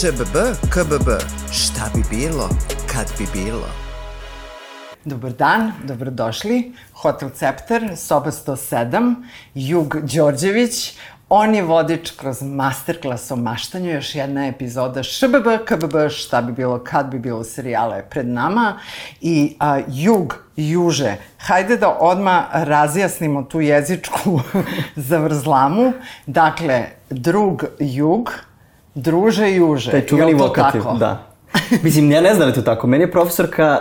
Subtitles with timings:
[0.00, 0.36] ŠBB,
[0.70, 1.08] KBB,
[1.52, 2.48] šta bi bilo,
[2.92, 3.68] kad bi bilo?
[5.04, 6.72] Dobar dan, dobrodošli.
[6.92, 9.14] Hotel Cepter, soba 107,
[9.54, 10.96] Jug Đorđević.
[11.28, 16.78] On je vodič kroz masterclass o maštanju, još jedna epizoda ŠBB, KBB, šta bi bilo,
[16.84, 18.78] kad bi bilo serijala je pred nama.
[19.20, 24.40] I a, Jug, Juže, hajde da odma razjasnimo tu jezičku
[25.10, 25.92] zavrzlamu.
[26.26, 28.30] Dakle, drug Jug,
[28.94, 29.90] druže Juže.
[29.90, 30.96] Taj čuveni vokativ, tako?
[30.98, 31.26] da.
[31.84, 32.86] Mislim, ja ne znam da je to tako.
[32.86, 33.78] Meni je profesorka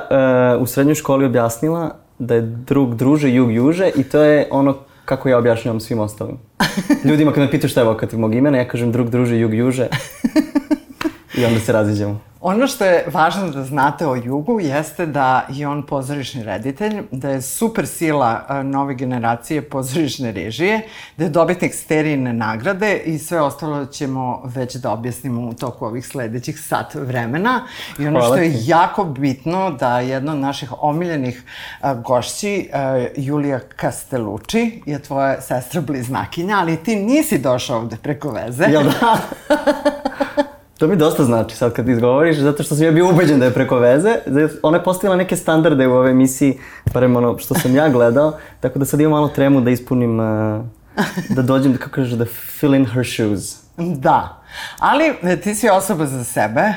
[0.55, 4.77] uh, u srednjoj školi objasnila da je drug druže, jug juže i to je ono
[5.05, 6.37] kako ja objašnjavam svim ostalim.
[7.09, 9.87] Ljudima kad me pitaju šta je vokativ mog imena, ja kažem drug druže, jug juže
[11.37, 12.19] i onda se raziđemo.
[12.41, 17.29] Ono što je važno da znate o Jugu jeste da je on pozorišni reditelj, da
[17.29, 20.81] je super sila a, nove generacije pozorišne režije,
[21.17, 26.07] da je dobitnik sterijne nagrade i sve ostalo ćemo već da objasnimo u toku ovih
[26.07, 27.61] sledećih sat vremena.
[27.99, 28.59] I ono Hvala što je ti.
[28.65, 31.43] jako bitno da jedna od naših omiljenih
[31.81, 38.31] a, gošći, a, Julija Castellucci, je tvoja sestra bliznakinja, ali ti nisi došao ovde preko
[38.31, 38.63] veze.
[38.63, 39.17] Jel da?
[40.79, 43.53] To mi dosta znači sad kad izgovoriš, zato što sam ja bio ubeđen da je
[43.53, 44.15] preko veze.
[44.25, 46.57] Zato- Ona je postavila neke standarde u ovoj emisiji,
[46.93, 50.65] barem ono što sam ja gledao, tako da sad imam malo tremu da ispunim, uh,
[51.29, 53.55] da dođem, kako kaže, da fill in her shoes.
[53.77, 54.41] Da,
[54.79, 56.73] ali e, ti si osoba za sebe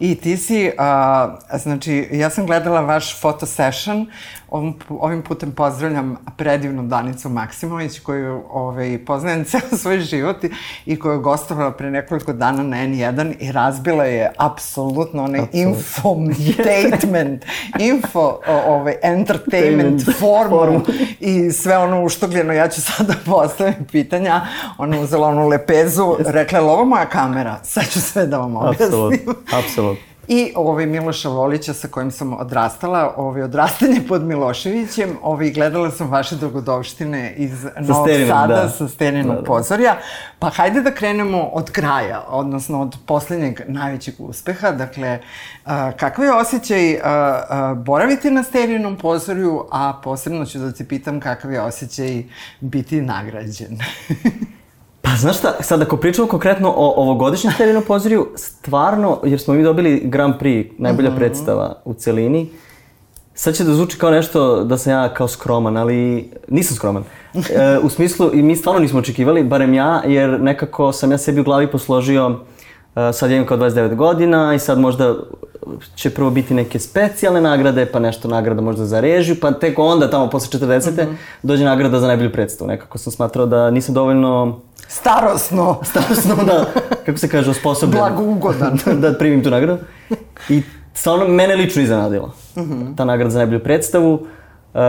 [0.00, 4.06] i ti si, a, znači, ja sam gledala vaš photo session,
[4.54, 10.50] ovim, pu- ovim putem pozdravljam predivnu Danicu Maksimović, koju ovaj, poznajem ceo svoj život i,
[10.86, 17.44] i koju je gostovala pre nekoliko dana na N1 i razbila je apsolutno onaj infotainment,
[17.78, 20.80] info, ovaj, entertainment formu
[21.20, 24.40] i sve ono uštogljeno, ja ću sada da postavim pitanja,
[24.78, 28.86] ona uzela onu lepezu, rekla, je ovo moja kamera, sad ću sve da vam objasnim.
[28.86, 30.13] Apsolutno, apsolutno.
[30.28, 36.10] I ovaj Miloša Volića sa kojim sam odrastala, ovaj odrastanje pod Miloševićem, ovaj gledala sam
[36.10, 38.68] vaše dogodovštine iz Novog Sterinog, Sada da.
[38.68, 39.46] sa Sterinog Da, da.
[39.46, 39.96] pozorja.
[40.38, 44.70] Pa hajde da krenemo od kraja, odnosno od poslednjeg najvećeg uspeha.
[44.70, 45.20] Dakle,
[45.64, 50.84] a, kakav je osjećaj a, a, boraviti na Sterinom pozorju, a posebno ću da te
[50.84, 52.24] pitam kakav je osjećaj
[52.60, 53.78] biti nagrađen.
[55.04, 59.62] Pa znaš šta, sad ako pričamo konkretno o ovogodišnjem Sterinom pozorju, stvarno, jer smo mi
[59.62, 61.18] dobili Grand Prix, najbolja Mhm.
[61.18, 62.50] predstava u celini,
[63.34, 67.04] sad će da zvuči kao nešto da sam ja kao skroman, ali nisam skroman.
[67.34, 67.40] E,
[67.82, 71.44] u smislu, i mi stvarno nismo očekivali, barem ja, jer nekako sam ja sebi u
[71.44, 72.36] glavi posložio,
[72.96, 75.14] e, sad ja imam kao 29 godina i sad možda
[75.94, 80.10] će prvo biti neke specijalne nagrade, pa nešto nagrada možda za režiju, pa tek onda
[80.10, 81.06] tamo posle 40.
[81.42, 82.68] dođe nagrada za najbolju predstavu.
[82.68, 86.66] Nekako sam smatrao da nisam dovoljno Starosno, starostno da,
[87.06, 88.00] kako se kaže, osposobljen.
[88.00, 88.78] Blagougodan.
[88.86, 89.82] da, da primim tu nagradu.
[90.48, 90.62] I
[90.94, 92.30] stvarno mene lično iznenadila.
[92.96, 94.12] Ta nagrada za najbolju predstavu.
[94.14, 94.80] Uh,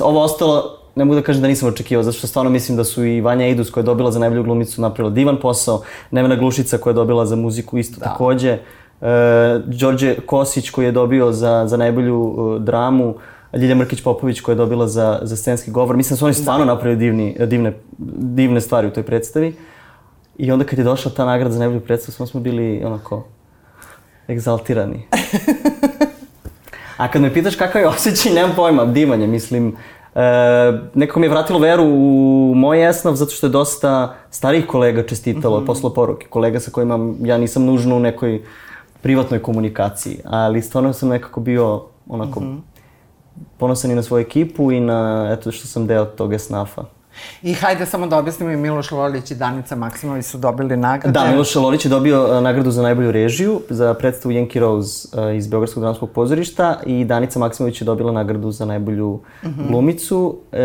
[0.00, 3.04] ovo ostalo, ne mogu da kažem da nisam očekivao, zato što stvarno mislim da su
[3.04, 6.90] i Vanja Idus koja je dobila za najbolju glumicu napravila divan posao, Nevena Glušica koja
[6.90, 8.06] je dobila za muziku isto da.
[8.06, 8.58] takođe,
[9.00, 9.08] uh,
[9.66, 13.14] Đorđe Kosić koji je dobio za, za najbolju uh, dramu,
[13.52, 15.96] Ljilja Mrkić Popović koja je dobila za, za scenski govor.
[15.96, 17.72] Mislim da su oni stvarno napravili divni, divne,
[18.18, 19.54] divne stvari u toj predstavi.
[20.38, 23.24] I onda kad je došla ta nagrada za najbolju predstavu, smo smo bili onako
[24.28, 25.02] egzaltirani.
[27.00, 29.76] A kad me pitaš kakav je osjećaj, nemam pojma, divan je, mislim.
[30.14, 30.20] E,
[30.94, 35.60] nekako mi je vratilo veru u moj esnav zato što je dosta starih kolega čestitalo,
[35.60, 35.66] mm -hmm.
[35.66, 36.26] poslalo poruke.
[36.26, 38.42] Kolega sa kojima ja nisam nužno u nekoj
[39.02, 42.69] privatnoj komunikaciji, ali stvarno sam nekako bio onako mm -hmm.
[43.58, 46.84] Ponosan i na svoju ekipu i na eto što sam deo tog esnafa.
[47.42, 51.20] I hajde samo da objasnimo i Miloš Lolić i Danica Maksimović su dobili nagrade.
[51.20, 55.36] Da, Miloš Lolić je dobio uh, nagradu za najbolju režiju za predstavu Yankee Rose uh,
[55.36, 59.68] iz Beogradskog dramskog pozorišta i Danica Maksimović je dobila nagradu za najbolju mm -hmm.
[59.68, 60.58] glumicu uh,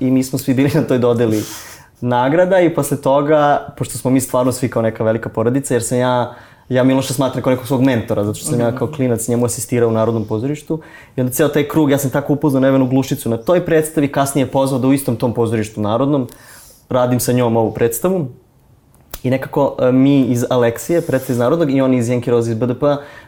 [0.00, 1.42] i mi smo svi bili na toj dodeli
[2.00, 5.98] nagrada i posle toga, pošto smo mi stvarno svi kao neka velika porodica, jer sam
[5.98, 6.34] ja
[6.68, 9.88] ja Miloša smatram kao nekog svog mentora, zato što sam ja kao klinac njemu asistirao
[9.88, 10.80] u Narodnom pozorištu.
[11.16, 14.44] I onda ceo taj krug, ja sam tako upoznao Nevenu Glušicu na toj predstavi, kasnije
[14.44, 16.28] je pozvao da u istom tom pozorištu Narodnom
[16.88, 18.28] radim sa njom ovu predstavu.
[19.22, 22.58] I nekako e, mi iz Aleksije, predstav iz Narodnog, i oni iz Jenki Rozi iz
[22.58, 22.82] BDP,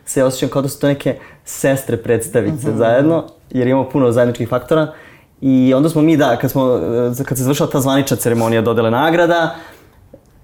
[0.05, 2.77] se osjećam kao da su to neke sestre predstavice mm -hmm.
[2.77, 4.93] zajedno, jer imamo puno zajedničkih faktora.
[5.41, 6.81] I onda smo mi, da, kad, smo,
[7.21, 9.55] e, kad se završila ta zvanična ceremonija dodele nagrada,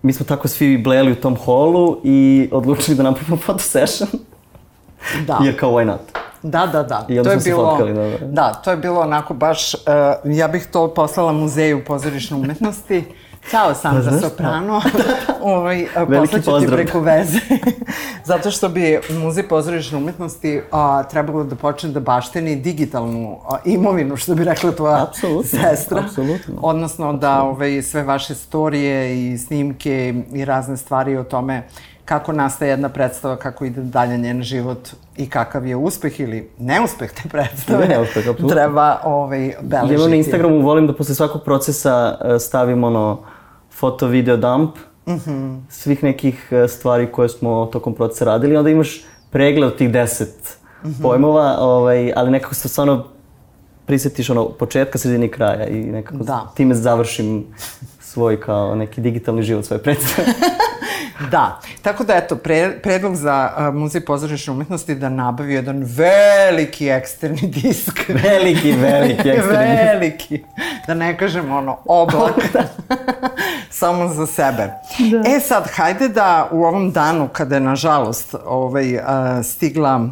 [0.04, 4.08] mi smo tako svi bleli u tom holu i odlučili da napravimo photo session.
[5.26, 5.38] Da.
[5.42, 6.00] Jer kao why not?
[6.42, 7.06] Da, da, da.
[7.08, 8.26] I onda to je smo se bilo, fotkali, da, da.
[8.26, 9.80] da, to je bilo onako baš, uh,
[10.24, 13.04] ja bih to poslala muzeju pozorišne umetnosti.
[13.50, 14.29] Ćao, Sandra šta?
[14.29, 14.82] Soprano.
[15.43, 16.75] ovaj, a, Veliki poslaću ti pozdrav.
[16.75, 17.38] preko veze.
[18.25, 24.17] Zato što bi Muzej pozorišne umetnosti a, trebalo da počne da bašteni digitalnu a, imovinu,
[24.17, 26.00] što bi rekla tvoja Apsolutno, sestra.
[26.00, 26.55] apsolutno.
[26.62, 31.62] Odnosno da ovaj, sve vaše storije i snimke i razne stvari o tome
[32.05, 37.12] kako nastaje jedna predstava, kako ide dalje njen život i kakav je uspeh ili neuspeh
[37.12, 37.88] te predstave.
[37.88, 38.49] Neuspeh, apsolutno.
[38.49, 40.02] Treba ovaj, beležiti.
[40.02, 43.19] Ja na Instagramu volim da posle svakog procesa e, stavim ono
[43.74, 44.76] foto, video dump
[45.06, 45.54] Mhm.
[45.68, 48.56] svih nekih e, stvari koje smo tokom procesa radili.
[48.56, 49.00] Onda imaš
[49.30, 51.02] pregled tih deset Mhm.
[51.02, 53.04] pojmova, ovaj, ali nekako se stvarno
[53.86, 56.52] prisjetiš ono početka, sredine i kraja i nekako Da.
[56.54, 57.44] time završim
[58.00, 60.28] svoj kao neki digitalni život svoje predstave.
[61.30, 66.88] Da, tako da eto, pre, predlog za uh, Muzej pozorišne umetnosti da nabavi jedan veliki
[66.88, 68.00] eksterni disk.
[68.24, 69.84] veliki, veliki eksterni disk.
[69.84, 70.42] veliki.
[70.86, 72.34] Da ne kažem ono, oblak.
[73.76, 74.72] Samo za sebe.
[75.10, 75.22] Da.
[75.36, 78.98] E sad, hajde da u ovom danu, kada je nažalost ovaj,
[79.42, 80.08] stigla,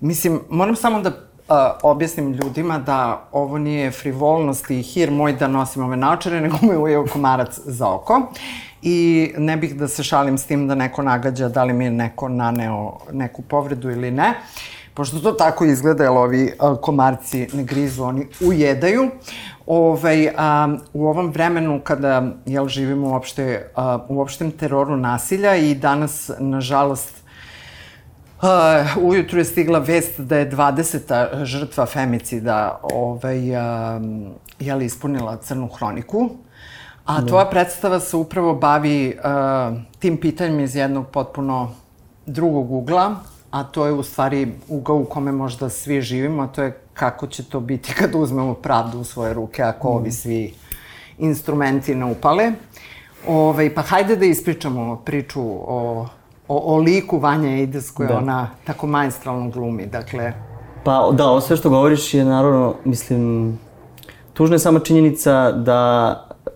[0.00, 5.48] mislim, moram samo da uh, objasnim ljudima da ovo nije frivolnost i hir moj da
[5.48, 8.32] nosim ove naočare, nego me ujeo komarac za oko.
[8.82, 11.90] I ne bih da se šalim s tim da neko nagađa da li mi je
[11.90, 14.34] neko naneo neku povredu ili ne.
[14.94, 19.10] Pošto to tako izgleda, jer ovi komarci ne grizu, oni ujedaju.
[19.70, 25.74] Ovaj, a, u ovom vremenu kada jel, živimo uopšte, a, u opštem teroru nasilja i
[25.74, 27.20] danas, nažalost,
[28.40, 31.44] Uh, ujutru je stigla vest da je 20.
[31.44, 36.30] žrtva femicida ovaj, um, jeli, ispunila crnu hroniku.
[37.04, 41.74] A tvoja predstava se upravo bavi uh, tim pitanjem iz jednog potpuno
[42.26, 43.14] drugog ugla,
[43.50, 47.26] a to je u stvari ugao u kome možda svi živimo, a to je kako
[47.26, 50.54] će to biti kad uzmemo pravdu u svoje ruke, ako ovi svi
[51.18, 52.52] instrumenti ne upale.
[53.26, 56.06] Ove, pa hajde da ispričamo priču o,
[56.48, 58.18] o, o liku Vanja Eides koje Da.
[58.18, 59.86] ona tako majstralno glumi.
[59.86, 60.32] Dakle,
[60.84, 63.58] Pa da, ovo sve što govoriš je naravno, mislim,
[64.32, 65.80] tužna je sama činjenica da
[66.46, 66.50] e,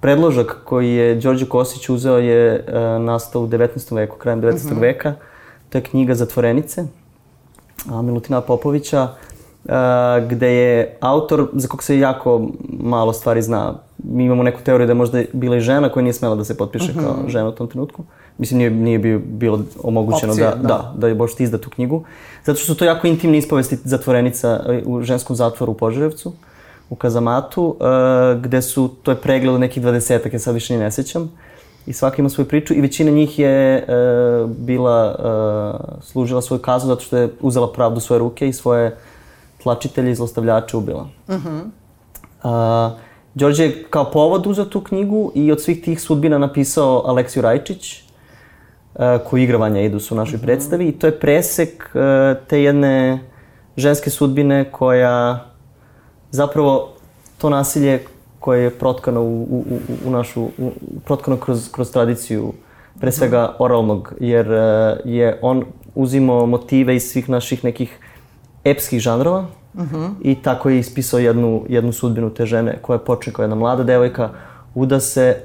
[0.00, 3.94] predložak koji je Đorđe Kosić uzeo je e, nastao u 19.
[3.94, 4.80] veku, krajem 19.
[4.80, 5.14] veka.
[5.68, 6.84] To je knjiga Zatvorenice,
[7.90, 9.08] a, Milutina Popovića,
[9.64, 14.86] e, gde je autor, za kog se jako malo stvari zna, mi imamo neku teoriju
[14.86, 17.52] da je možda bila i žena koja nije smela da se potpiše kao žena u
[17.52, 18.02] tom trenutku.
[18.38, 20.68] Mislim, nije, nije bio, bilo omogućeno Opcije, da, da.
[20.68, 22.04] da, da je možete izda tu knjigu.
[22.44, 26.32] Zato što su to jako intimne ispovesti zatvorenica e, u ženskom zatvoru u Požarevcu,
[26.90, 30.80] u Kazamatu, e, gde su, to je pregled od nekih dvadesetak, ja sad više ni
[30.80, 31.30] ne sećam.
[31.86, 33.84] I svaka ima svoju priču i većina njih je e,
[34.46, 38.96] bila, e, služila svoju kaznu zato što je uzela pravdu u svoje ruke i svoje
[39.62, 41.08] tlačitelje i zlostavljače ubila.
[42.42, 42.96] A,
[43.34, 48.02] Đorđe je kao povod uzeo tu knjigu i od svih tih sudbina napisao Aleksiju Rajčić,
[48.94, 53.18] a, koji igra Vanja Idus u našoj predstavi i to je presek a, te jedne
[53.76, 55.44] ženske sudbine koja
[56.30, 56.88] zapravo
[57.38, 58.04] to nasilje
[58.40, 60.72] koje je protkano u, u, u, u našu, u,
[61.04, 62.52] protkano kroz, kroz tradiciju,
[63.00, 65.64] pre svega oralnog, jer e, je on
[65.94, 67.98] uzimao motive iz svih naših nekih
[68.70, 69.46] epskih žanrova
[70.22, 74.30] i tako je ispisao jednu, jednu sudbinu te žene koja počne kao jedna mlada devojka,
[74.74, 75.36] uda se,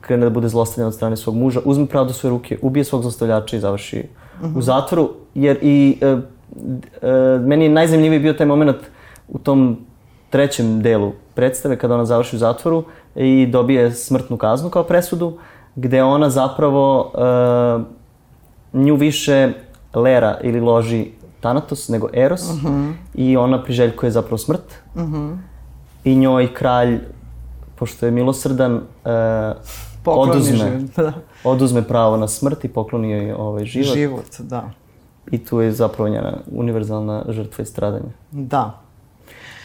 [0.00, 3.56] krene da bude zlostavljena od strane svog muža, uzme pravdu svoje ruke, ubije svog zlostavljača
[3.56, 4.02] i završi
[4.56, 6.18] u zatvoru, jer i e, e,
[7.38, 8.76] meni je najzanimljiviji bio taj moment
[9.28, 9.78] u tom
[10.30, 15.38] trećem delu predstave kada ona završi u zatvoru i dobije smrtnu kaznu kao presudu,
[15.74, 19.52] gde ona zapravo e, nju više
[19.94, 21.06] lera ili loži
[21.46, 22.42] Thanatos nego Eros
[23.14, 24.74] i ona priželjkuje zapravo smrt
[26.04, 26.98] i njoj kralj,
[27.78, 28.80] pošto je milosrdan,
[30.02, 31.12] Pokloni oduzme, život, da.
[31.44, 33.94] oduzme pravo na smrt i pokloni joj ovaj život.
[33.94, 34.70] život, da.
[35.30, 38.12] I tu je zapravo njena univerzalna žrtva i stradanje.
[38.30, 38.80] Da.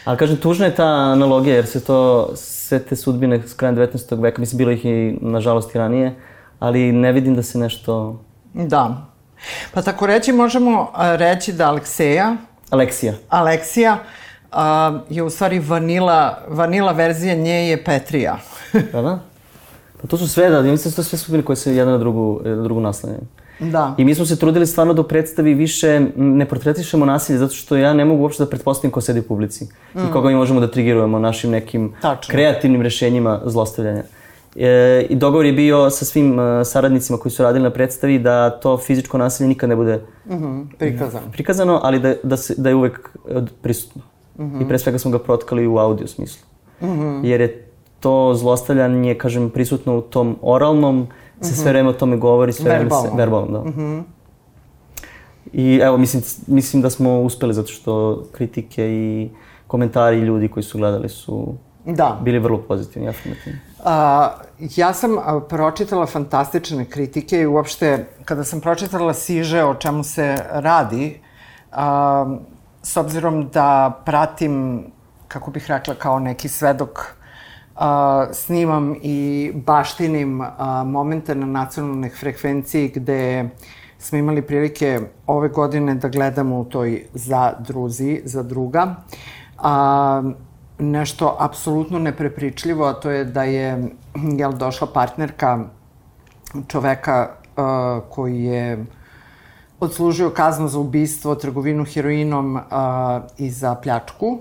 [0.04, 4.20] Ali kažem, tužna je ta analogija, jer se to, sve te sudbine s krajem 19.
[4.22, 6.14] veka, mislim, bilo ih i, nažalost, i ranije,
[6.58, 8.20] ali ne vidim da se nešto...
[8.54, 9.11] Da.
[9.74, 12.36] Pa tako reći možemo reći da Alekseja,
[12.70, 13.14] Aleksija.
[13.28, 13.98] Aleksija,
[14.52, 18.38] a, je u stvari vanila, vanila verzija nje je Petrija.
[18.92, 19.18] Da, da?
[20.02, 21.92] Pa to su sve, da, ja mislim da su to sve sudbine koje se jedna
[21.92, 23.20] na drugu, jedna na drugu naslanjaju.
[23.60, 23.94] da.
[23.98, 27.76] I mi smo se trudili stvarno da u predstavi više ne portretišemo nasilje, zato što
[27.76, 30.70] ja ne mogu uopšte da pretpostavim ko sedi u publici i koga mi možemo da
[30.70, 32.32] trigirujemo našim nekim Tačno.
[32.32, 34.02] kreativnim rešenjima zlostavljanja.
[34.56, 38.50] E, I dogovor je bio sa svim e, saradnicima koji su radili na predstavi da
[38.50, 41.26] to fizičko nasilje nikad ne bude Mhm, prikazano.
[41.32, 44.02] prikazano, ali da, da, se, da je uvek e, prisutno.
[44.60, 46.46] I pre svega smo ga protkali u audio smislu.
[47.22, 47.66] Jer je
[48.00, 51.06] to zlostavljanje, kažem, prisutno u tom oralnom
[51.40, 53.16] se sve vreme o tome govori, sve vreme se...
[53.16, 53.58] Verbalno.
[53.60, 54.02] Da.
[55.52, 59.28] I evo, mislim, mislim da smo uspeli zato što kritike i
[59.66, 62.18] komentari ljudi koji su gledali su Da.
[62.22, 63.58] bili vrlo pozitivni, afirmativni.
[63.84, 64.30] A,
[64.76, 65.16] ja sam
[65.48, 71.20] pročitala fantastične kritike i uopšte kada sam pročitala Siže o čemu se radi,
[71.72, 72.36] a,
[72.82, 74.84] s obzirom da pratim,
[75.28, 77.16] kako bih rekla, kao neki svedok,
[77.76, 83.48] a, snimam i baštinim a, momente na nacionalnoj frekvenciji gde
[83.98, 88.94] smo imali prilike ove godine da gledamo u toj zadruzi, za druga.
[89.58, 90.22] A,
[90.78, 93.90] nešto apsolutno neprepričljivo, a to je da je
[94.38, 95.58] jel, došla partnerka
[96.68, 97.64] čoveka uh,
[98.10, 98.84] koji je
[99.80, 102.62] odslužio kaznu za ubistvo, trgovinu heroinom uh,
[103.38, 104.38] i za pljačku.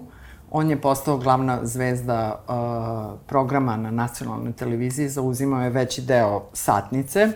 [0.52, 7.28] On je postao glavna zvezda uh, programa na nacionalnoj televiziji, zauzimao je veći deo satnice.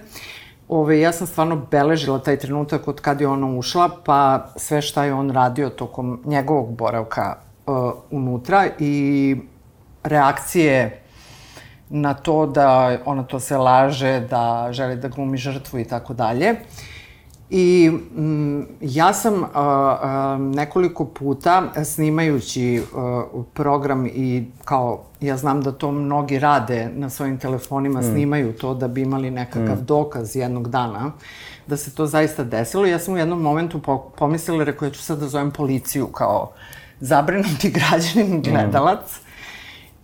[0.68, 5.04] Ove, ja sam stvarno beležila taj trenutak od kad je ona ušla, pa sve šta
[5.04, 9.36] je on radio tokom njegovog boravka uh, unutra i
[10.04, 11.02] reakcije
[11.90, 16.56] na to da ona to se laže, da želi da glumi žrtvu i tako dalje.
[17.50, 25.62] I mm, ja sam uh, uh, nekoliko puta snimajući uh, program i kao ja znam
[25.62, 28.04] da to mnogi rade na svojim telefonima, mm.
[28.04, 29.86] snimaju to da bi imali nekakav mm.
[29.86, 31.12] dokaz jednog dana
[31.68, 32.86] da se to zaista desilo.
[32.86, 36.52] Ja sam u jednom momentu po, pomislila, rekao, ja ću sad da zovem policiju kao
[37.00, 39.26] zabrinuti građanin, gledalac.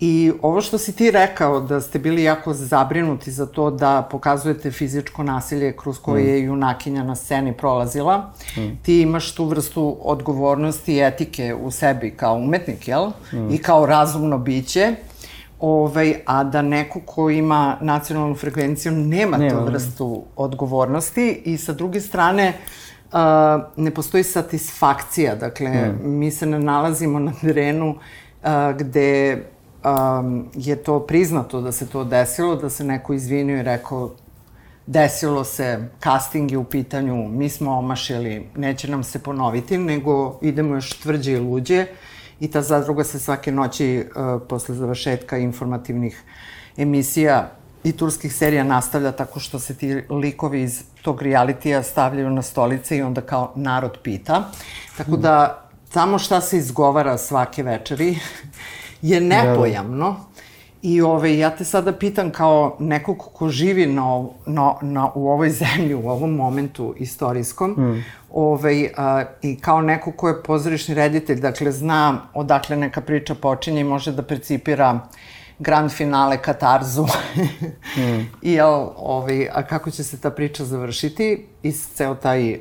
[0.03, 4.71] I ovo što si ti rekao, da ste bili jako zabrinuti za to da pokazujete
[4.71, 8.33] fizičko nasilje kroz koje je junakinja na sceni prolazila,
[8.81, 13.11] ti imaš tu vrstu odgovornosti i etike u sebi kao umetnik, jel?
[13.51, 14.95] I kao razumno biće.
[15.59, 19.71] Ovaj, a da neko ko ima nacionalnu frekvenciju nema, Nema, tu da.
[19.71, 22.90] vrstu odgovornosti i sa druge strane uh,
[23.75, 25.35] ne postoji satisfakcija.
[25.35, 29.43] Dakle, mi se ne nalazimo na terenu uh, gde
[29.83, 34.11] um, je to priznato da se to desilo, da se neko izvinio i rekao
[34.85, 40.75] desilo se, casting je u pitanju, mi smo omašili, neće nam se ponoviti, nego idemo
[40.75, 41.85] još tvrđe i luđe
[42.39, 46.23] i ta zadruga se svake noći uh, posle završetka informativnih
[46.77, 47.51] emisija
[47.83, 52.97] i turskih serija nastavlja tako što se ti likovi iz tog realitija stavljaju na stolice
[52.97, 54.43] i onda kao narod pita.
[54.97, 58.17] Tako da samo šta se izgovara svake večeri
[59.01, 60.15] je nepojamno.
[60.81, 65.49] I ove, ja te sada pitam kao nekog ko živi na, na, na, u ovoj
[65.61, 68.05] zemlji, u ovom momentu istorijskom, mm.
[68.31, 73.81] ove, a, i kao neko ko je pozorišni reditelj, dakle zna odakle neka priča počinje
[73.81, 74.99] i može da percipira
[75.61, 77.05] grand finale, katarzu.
[77.97, 78.27] mm.
[78.49, 82.59] I jel, ovaj, a kako će se ta priča završiti i ceo taj uh,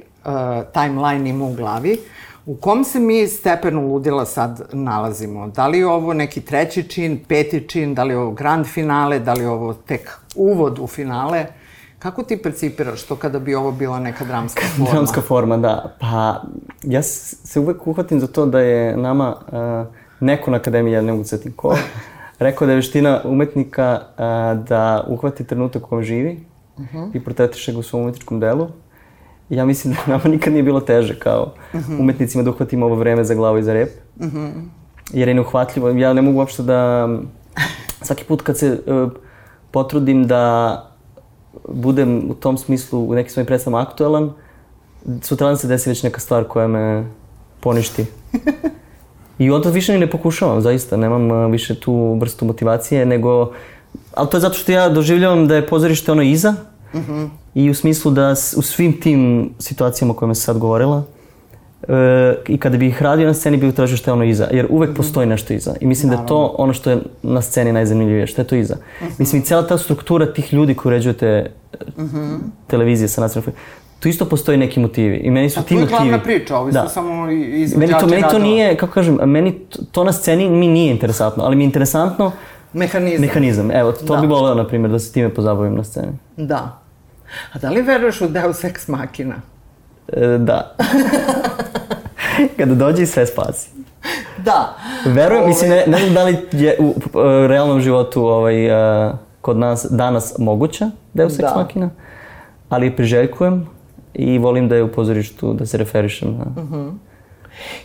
[0.72, 1.98] timeline ima u glavi.
[2.46, 5.48] U kom se mi stepenu ludila sad nalazimo?
[5.48, 9.18] Da li je ovo neki treći čin, peti čin, da li je ovo grand finale,
[9.18, 11.46] da li je ovo tek uvod u finale?
[11.98, 14.90] Kako ti percipiraš to kada bi ovo bila neka dramska forma?
[14.90, 15.96] Dramska forma, da.
[16.00, 16.42] Pa,
[16.82, 21.12] ja se uvek uhvatim za to da je nama uh, neko na akademiji, ja ne
[21.12, 21.76] mogu setim ko,
[22.40, 26.40] rekao da je veština umetnika uh, da uhvati trenutak u kojem živi
[27.14, 28.68] i portretiše ga u svom umetničkom delu.
[29.50, 31.52] I ja mislim da nama nikad nije bilo teže kao
[32.00, 33.90] umetnicima da uhvatimo ovo vreme za glavu i za rep.
[35.12, 35.88] Jer je neuhvatljivo.
[35.88, 37.08] Ja ne mogu uopšte da...
[38.02, 39.12] Svaki put kad se uh,
[39.70, 40.74] potrudim da
[41.68, 44.32] budem u tom smislu u nekim svojim predstavama aktuelan,
[45.22, 47.04] sutradan se desi već neka stvar koja me
[47.60, 48.06] poništi.
[49.40, 50.96] I onda više ni ne pokušavam, zaista.
[50.96, 53.52] Nemam a, više tu vrstu motivacije, nego...
[54.14, 56.54] Ali to je zato što ja doživljavam da je pozorište ono iza
[57.54, 61.02] i u smislu da u svim tim situacijama o kojima sam sad govorila
[61.88, 64.66] e, i kada bih ih radio na sceni bih tražio što je ono iza, jer
[64.70, 65.74] uvek postoji nešto iza.
[65.80, 68.76] I mislim da je to ono što je na sceni najzanimljivije, što je to iza.
[69.18, 71.52] Mislim i cijela ta struktura tih ljudi koji uređujete
[72.66, 73.54] televizije sa nacionalnom
[74.00, 75.16] tu isto postoji neki motivi.
[75.16, 75.96] I meni su A ti to je motivi...
[75.98, 78.44] glavna priča, ovi su samo izvođači Meni to, meni to radova.
[78.44, 82.32] nije, kako kažem, meni to, to na sceni mi nije interesantno, ali mi je interesantno
[82.72, 83.20] Mehanizam.
[83.20, 83.70] mehanizam.
[83.70, 84.20] Evo, to Da.
[84.20, 86.12] bi voleo, na primjer, da se time pozabavim na sceni.
[86.36, 86.78] Da.
[87.52, 89.34] A da li veruješ u Deus Ex Machina?
[90.08, 90.76] E, da.
[92.58, 93.70] Kada dođe i sve spasi.
[94.38, 94.76] Da.
[95.06, 98.66] Verujem, Ovaj, mislim, ne, ne znam da li je u e, realnom životu ovaj,
[99.08, 101.54] e, kod nas danas moguća Deus Ex Da.
[101.56, 101.90] Machina,
[102.68, 103.66] ali je priželjkujem
[104.14, 106.62] i volim da je u pozorištu, da se referišem na...
[106.62, 106.88] Mhm.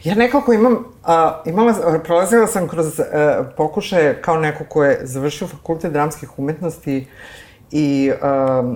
[0.03, 5.47] Ja nekako imam, a, imala, prolazila sam kroz a, pokušaje kao neko ko je završio
[5.47, 7.07] fakultet dramskih umetnosti
[7.71, 8.75] i a,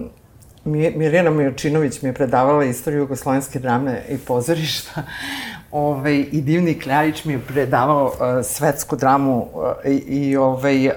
[0.65, 5.03] Mi- Mirjana Mijočinović mi je predavala istoriju jugoslovenske drame i pozorišta.
[5.71, 10.93] Ovaj, I Divni Kljajić mi je predavao uh, svetsku dramu uh, i, i, ovaj, uh,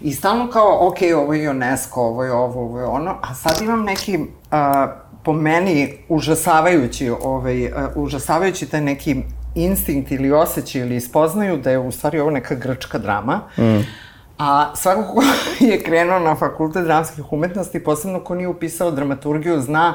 [0.00, 3.62] i stalno kao, ok, ovo je UNESCO, ovo je ovo, ovo je ono, a sad
[3.62, 4.26] imam neki, uh,
[5.26, 9.16] po meni, užasavajući, ovaj, uh, užasavajući taj neki
[9.54, 13.40] instinkt ili osjećaj ili spoznaju da je u stvari ovo neka grčka drama.
[13.58, 13.80] Mm.
[14.38, 15.22] A svako ko
[15.64, 19.94] je krenuo na fakultet dramskih umetnosti, posebno ko nije upisao dramaturgiju, zna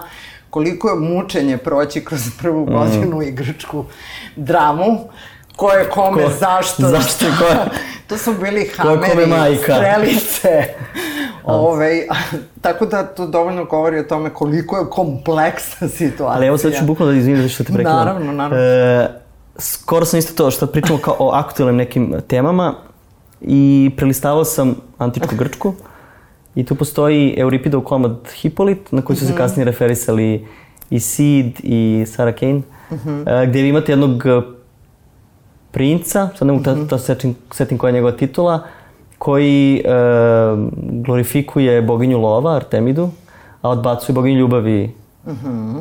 [0.49, 3.85] koliko je mučenje proći kroz prvu godinu i grčku
[4.35, 4.99] dramu,
[5.55, 7.45] ko je kome, Ko- zašto, zašto ko
[8.07, 9.75] to su bili Ko je kome hameri, majka.
[9.75, 10.63] strelice.
[11.43, 12.07] Ove,
[12.61, 16.35] tako da to dovoljno govori o tome koliko je kompleksna situacija.
[16.35, 17.95] Ali evo sad ću bukvalno da izvinim što te prekidam.
[17.95, 18.57] Naravno, naravno.
[18.57, 19.07] E,
[19.57, 22.73] skoro sam isto to što pričamo kao o aktualnim nekim temama
[23.41, 25.73] i prelistavao sam antičku Grčku
[26.55, 30.47] i tu postoji Euripidov komad Hipolit na koji su se kasnije referisali
[30.89, 32.61] i Sid i Sarah Kane,
[33.25, 34.23] e, gde vi imate jednog
[35.71, 38.63] princa, sad ne mogu ta, ta setim, setim koja je njegova titula,
[39.21, 39.91] koji e,
[41.05, 43.09] glorifikuje boginju lova, Artemidu,
[43.61, 44.95] a odbacuje boginju ljubavi,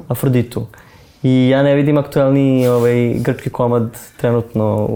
[0.09, 0.67] Afroditu.
[1.23, 4.89] I ja ne vidim aktualni ovaj, grčki komad trenutno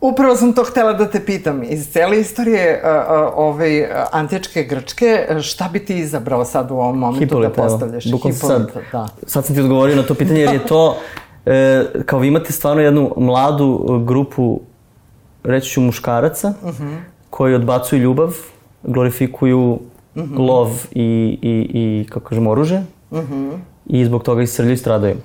[0.00, 1.62] Upravo sam to htela da te pitam.
[1.62, 6.98] Iz cele istorije a, ovaj, a, antičke Grčke, šta bi ti izabrao sad u ovom
[6.98, 8.04] momentu Hipolit, da postavljaš?
[8.04, 9.08] Sam sad, da.
[9.26, 10.96] sad sam ti odgovorio na to pitanje jer je to,
[11.46, 14.60] e, kao vi imate stvarno jednu mladu e, grupu,
[15.44, 16.54] reći ću muškaraca,
[17.30, 18.34] koji odbacuju ljubav,
[18.82, 19.78] glorifikuju
[20.38, 22.84] lov i, i, i kako kažem, oružje
[23.86, 25.16] i zbog toga isrljaju i stradaju.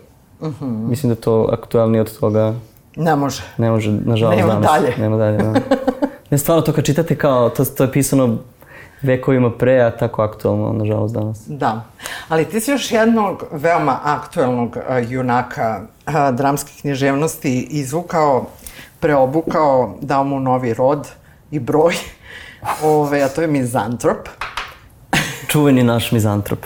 [0.61, 2.53] Mislim da to aktualnije od toga
[2.95, 3.43] Ne može.
[3.57, 4.71] Ne može, nažalost, Nema danas.
[4.71, 4.93] dalje.
[4.97, 5.53] Nema dalje, da.
[6.29, 8.37] Ne, stvarno, to kad čitate kao, to, to je pisano
[9.01, 11.43] vekovima pre, a tako aktualno, nažalost, danas.
[11.47, 11.83] Da.
[12.29, 18.45] Ali ti si još jednog veoma aktuelnog a, junaka a, dramske književnosti izvukao,
[18.99, 21.07] preobukao, dao mu novi rod
[21.53, 21.95] i broj,
[22.83, 24.29] Ove, a to je mizantrop.
[25.51, 26.65] Čuveni naš mizantrop.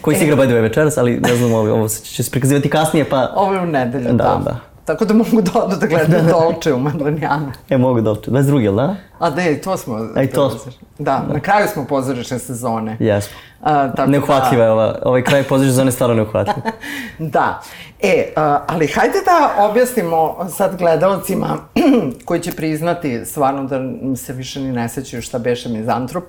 [0.00, 2.30] Koji se igra by the way večeras, ali ne znam, ovo, ovo se će se
[2.30, 3.32] prikazivati kasnije, pa...
[3.36, 4.24] Ovo je u nedelju, da.
[4.24, 4.60] Da, da.
[4.84, 7.52] Tako da mogu da odu da gledam Dolce u Madlenjanu.
[7.68, 8.30] E, mogu oče.
[8.30, 8.58] 22.
[8.58, 8.96] jel da?
[9.18, 10.08] A ne, i to smo...
[10.16, 10.72] A i to smo.
[10.98, 12.96] Da, na kraju smo pozorišne sezone.
[13.00, 13.36] Jesmo.
[13.60, 16.64] A, tako Neuhvatljiva je ova, ovaj kraj pozorišne zone stvarno neuhvatljiv.
[17.18, 17.60] Da.
[18.02, 21.56] E, a, ali hajde da objasnimo sad gledalcima
[22.26, 23.80] koji će priznati stvarno da
[24.16, 26.24] se više ni ne sećaju šta beše mizantrop.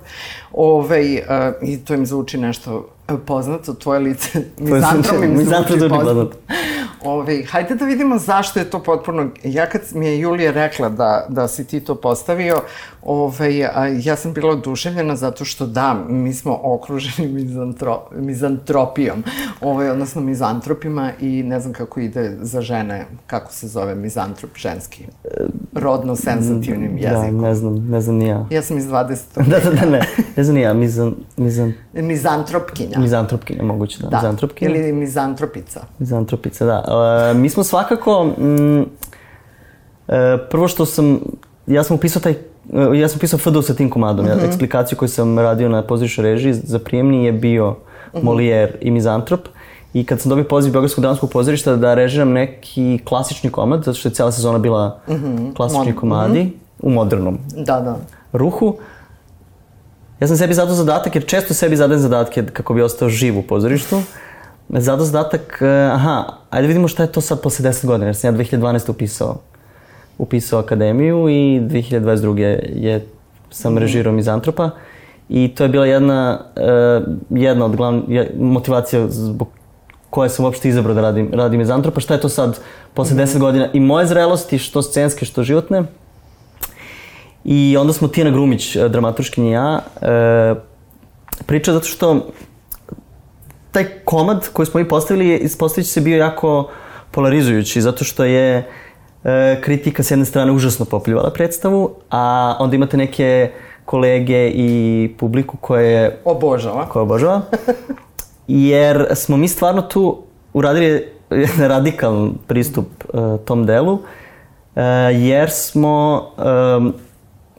[0.52, 2.88] Ove, a, I to im zvuči nešto
[3.26, 6.30] poznato, tvoje lice mizantrop im Mizantrop zvuči zvuči poznato.
[6.30, 6.36] poznato.
[7.04, 9.28] Ove, hajde da vidimo zašto je to potpuno...
[9.44, 12.62] Ja kad mi je Julija rekla da, da si ti to postavio,
[13.02, 19.24] ove, a, ja sam bila oduševljena zato što da, mi smo okruženi mizantro, mizantropijom,
[19.60, 25.04] ove, odnosno mizantropima i ne znam kako ide za žene, kako se zove mizantrop ženski,
[25.74, 27.40] rodno senzativnim Da, jezikom.
[27.40, 28.46] ne znam, ne znam ni ja.
[28.50, 29.16] Ja sam iz 20.
[29.50, 30.00] Da, da, da, ne.
[30.36, 32.98] Ne znam ni ja, mizan, mizan, Mizantropkinja.
[32.98, 34.08] mizantropkinja, moguće da.
[34.08, 34.16] da.
[34.16, 34.70] Mizantropkinja.
[34.70, 35.80] Ili mizantropica.
[35.98, 36.84] Mizantropica, da.
[37.30, 38.84] E, mi smo svakako, mm, e,
[40.50, 41.20] prvo što sam,
[41.66, 42.34] ja sam upisao taj,
[42.94, 46.52] ja sam upisao FDU sa tim komadom, ja, eksplikaciju koju sam radio na pozorišnoj režiji
[46.54, 47.76] za prijemni je bio
[48.14, 49.40] Molière i Mizantrop.
[49.94, 54.08] I kad sam dobio poziv Beogradskog dramskog pozorišta da režiram neki klasični komad, zato što
[54.08, 55.00] je cijela sezona bila
[55.56, 57.96] klasični Mod- komadi, u modernom Da, da.
[58.32, 58.76] ruhu.
[60.20, 63.42] Ja sam sebi zadao zadatak, jer često sebi zadajem zadatke kako bi ostao živ u
[63.42, 64.02] pozorištu.
[64.68, 68.28] Zadao zadatak, eh, aha, ajde vidimo šta je to sad posle 10 godina, jer sam
[68.28, 68.90] ja 2012.
[68.90, 69.36] upisao,
[70.20, 72.36] upisao akademiju i 2022.
[72.74, 73.06] je,
[73.50, 74.70] sam režirao Mizantropa.
[75.28, 79.48] I to je bila jedna, eh, jedna od glavnih motivacija zbog
[80.10, 82.00] koje sam uopšte izabrao da radim, radim Mizantropa.
[82.00, 82.60] Šta je to sad
[82.94, 85.84] posle 10 godina i moje zrelosti, što scenske, što životne.
[87.44, 90.54] I onda smo Tijana Grumić, e, dramaturškinja i ja, e,
[91.46, 92.26] priča zato što
[93.70, 96.70] taj komad koji smo mi postavili, ispostavit će se bio jako
[97.10, 98.64] polarizujući, zato što je e,
[99.62, 103.50] kritika s jedne strane užasno popljivala predstavu, a onda imate neke
[103.84, 106.86] kolege i publiku koje Obožava.
[106.86, 107.42] koja obožava.
[108.48, 114.02] Jer smo mi stvarno tu uradili jedan radikalan pristup uh, tom delu, uh,
[115.12, 116.28] jer smo,
[116.76, 116.94] um,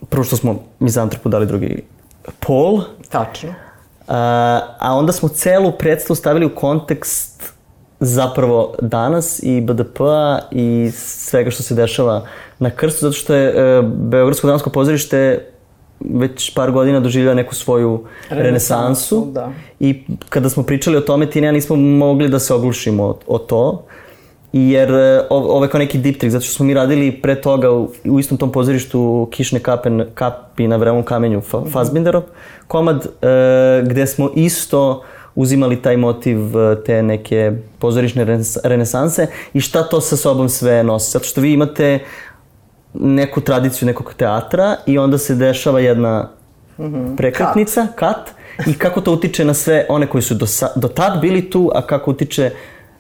[0.10, 1.84] prvo što smo mizantropu dali drugi
[2.40, 3.50] pol, Tačno.
[3.50, 3.56] uh,
[4.80, 7.51] a onda smo celu predstavu stavili u kontekst
[8.02, 12.26] zapravo danas i BDP-a i svega što se dešava
[12.60, 15.46] na krstu, zato što je uh, Beogradsko dramsko pozorište
[16.00, 18.46] već par godina doživljava neku svoju renesansu.
[18.46, 19.52] Renesansu, da.
[19.80, 23.18] I kada smo pričali o tome, ti i ja nismo mogli da se oglušimo o,
[23.28, 23.86] o to.
[24.54, 27.72] Jer e, ovo ovo je kao neki diptrik, zato što smo mi radili pre toga
[27.72, 32.24] u, u istom tom pozorištu Kišne kape, kapi na vremom kamenju fa, Fassbinderov
[32.68, 35.04] komad, e, gde smo isto
[35.36, 40.84] uzimali taj motiv e, te neke pozorišne renes- renesanse i šta to sa sobom sve
[40.84, 41.12] nosi.
[41.12, 42.00] Zato što vi imate
[42.94, 46.30] neku tradiciju nekog teatra i onda se dešava jedna
[47.18, 48.32] prekretnica, kat.
[48.68, 51.82] i kako to utiče na sve one koji su do, do tad bili tu, a
[51.82, 52.52] kako utiče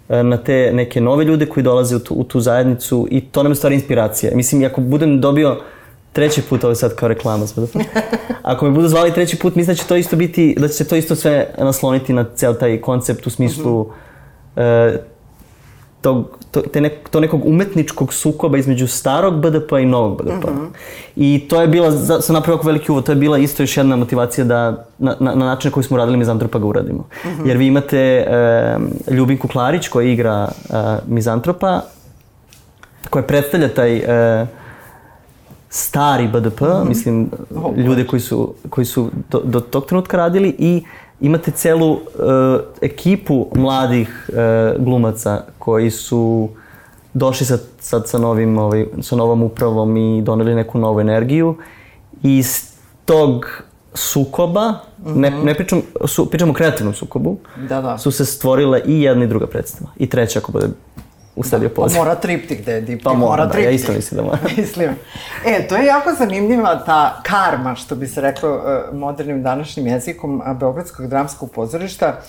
[0.09, 3.43] e, na te neke nove ljude koji dolaze u tu, u tu zajednicu i to
[3.43, 4.31] nam je stvari inspiracija.
[4.35, 5.57] Mislim, ako budem dobio
[6.13, 7.67] treći put, ovo je sad kao reklama, sve
[8.41, 10.87] Ako me budu zvali treći put, mislim da će to isto biti, da će se
[10.87, 13.87] to isto sve nasloniti na cel taj koncept u smislu
[14.55, 14.97] e,
[16.01, 20.51] tog, to, te nek, to nekog umetničkog sukoba između starog BDP-a i novog BDP-a.
[21.15, 23.95] I to je bila, za, sam napravio veliki uvod, to je bila isto još jedna
[23.95, 27.07] motivacija da na, na, na način na koji smo radili Mizantropa ga uradimo.
[27.45, 28.77] Jer vi imate e,
[29.11, 30.73] Ljubinku Klarić koja igra e,
[31.07, 31.81] Mizantropa,
[33.09, 34.47] koja predstavlja taj e,
[35.73, 40.83] stari BDP, mislim, Oh, ljude koji su, koji su do, do tog trenutka radili i
[41.21, 41.99] imate celu uh,
[42.81, 46.49] ekipu mladih uh, glumaca koji su
[47.13, 51.55] došli sad, sad sa, novim, ovaj, sa novom upravom i doneli neku novu energiju
[52.23, 52.71] i iz
[53.05, 53.45] tog
[53.93, 54.73] sukoba,
[55.05, 57.37] ne, ne pričam, su, pričam o kreativnom sukobu,
[57.69, 57.97] Da, da.
[57.97, 59.91] su se stvorile i jedna i druga predstava.
[59.97, 60.67] I treća ako bude
[61.35, 61.97] usledio Pa poziv.
[61.97, 63.65] mora triptik da je diptik, Pa mora, da, triptik.
[63.65, 64.39] ja isto mislim da mora.
[64.57, 64.89] Mislim.
[65.45, 70.41] E, to je jako zanimljiva ta karma, što bi se reklo e, modernim današnjim jezikom
[70.59, 72.19] Beogradskog dramskog pozorišta.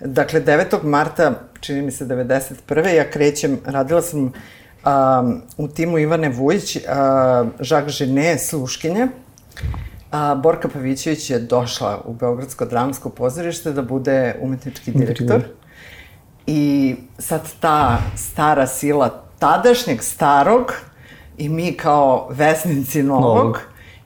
[0.00, 0.82] Dakle, 9.
[0.82, 2.94] marta, čini mi se 91.
[2.94, 6.82] ja krećem, radila sam um, u timu Ivane Vujić, uh,
[7.60, 9.06] Žak Žene, Sluškinje.
[10.10, 15.42] A, Borka Pavićević je došla u Beogradsko dramsko pozorište da bude umetnički direktor.
[16.46, 20.72] I sad ta stara sila tadašnjeg starog
[21.38, 23.60] i mi kao vesnici novog, Novog.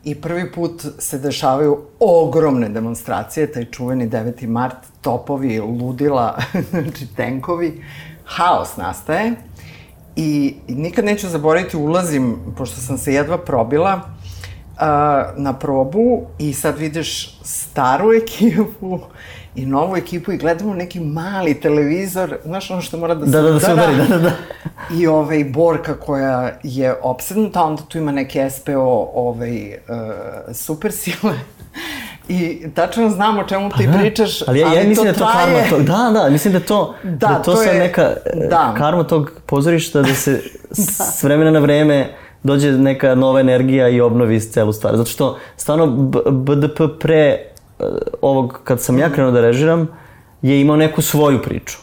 [0.04, 4.46] i prvi put se dešavaju ogromne demonstracije, taj čuveni 9.
[4.46, 6.38] mart, topovi, ludila,
[6.70, 7.84] znači tenkovi,
[8.24, 9.32] haos nastaje.
[10.16, 14.00] I nikad neću zaboraviti, ulazim, pošto sam se jedva probila,
[14.78, 19.00] a, na probu i sad vidiš staru ekipu
[19.56, 23.42] i novu ekipu i gledamo neki mali televizor, znaš ono što mora da se Da,
[23.42, 24.30] da, da se udari, da, da, da.
[24.92, 28.72] I ovaj, Borka koja je opsednuta, onda tu ima neke SPO
[29.14, 29.74] ovaj, uh,
[30.54, 31.34] super sile.
[32.28, 35.44] I tačno znam o čemu ti pričaš, Ali ja, ja mislim da je to traje-
[35.46, 38.46] karma tog, da, da, mislim da to, da, Da, da to, to je- neka e,
[38.46, 38.74] da.
[38.78, 40.42] karma tog pozorišta da se
[41.12, 42.08] s vremena na vreme
[42.42, 44.96] dođe neka nova energija i obnovi celu stvar.
[44.96, 45.86] Zato što stvarno
[46.26, 47.38] BDP pre
[48.22, 49.88] ovog, kad sam ja krenuo da režiram,
[50.42, 51.78] je imao neku svoju priču.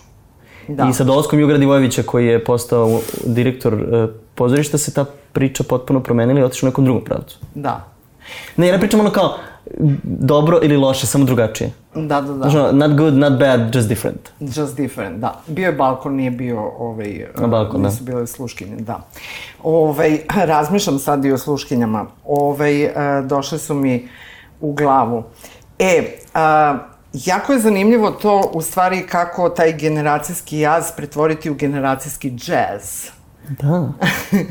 [0.68, 0.88] Da.
[0.90, 6.00] I sa dolaskom Juga Radivojevića koji je postao direktor e, pozorišta se ta priča potpuno
[6.00, 7.38] promenila i otišla u nekom drugom pravcu.
[7.56, 7.88] Da.
[8.58, 9.38] Ne, ja ne pričam ono kao
[10.04, 11.72] dobro ili loše, samo drugačije.
[11.96, 12.48] Da, da, da.
[12.48, 14.30] Ono, not good, not bad, just different.
[14.40, 15.42] Just different, da.
[15.48, 17.26] Bio je balkon, nije bio ovaj...
[17.38, 17.90] Na balkon, da.
[17.90, 19.08] Nisu bile sluškinje, da.
[19.64, 22.06] Ovaj, razmišljam sad i o sluškinjama.
[22.26, 22.94] Ovaj,
[23.26, 24.08] došle su mi
[24.62, 25.24] u glavu.
[25.82, 26.78] E, a,
[27.14, 33.10] jako je zanimljivo to, u stvari, kako taj generacijski jaz pretvoriti u generacijski džez.
[33.50, 33.90] Da,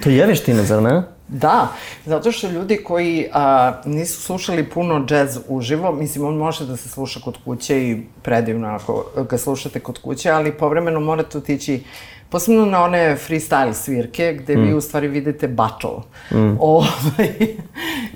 [0.03, 1.03] to je veština, zar ne?
[1.33, 1.69] Da,
[2.07, 6.89] zato što ljudi koji a, nisu slušali puno džez uživo, mislim, on može da se
[6.89, 11.85] sluša kod kuće i predivno ako ga slušate kod kuće, ali povremeno morate otići
[12.31, 15.91] posebno na one freestyle svirke, gde vi u stvari vidite battle.
[16.59, 17.57] Ovaj,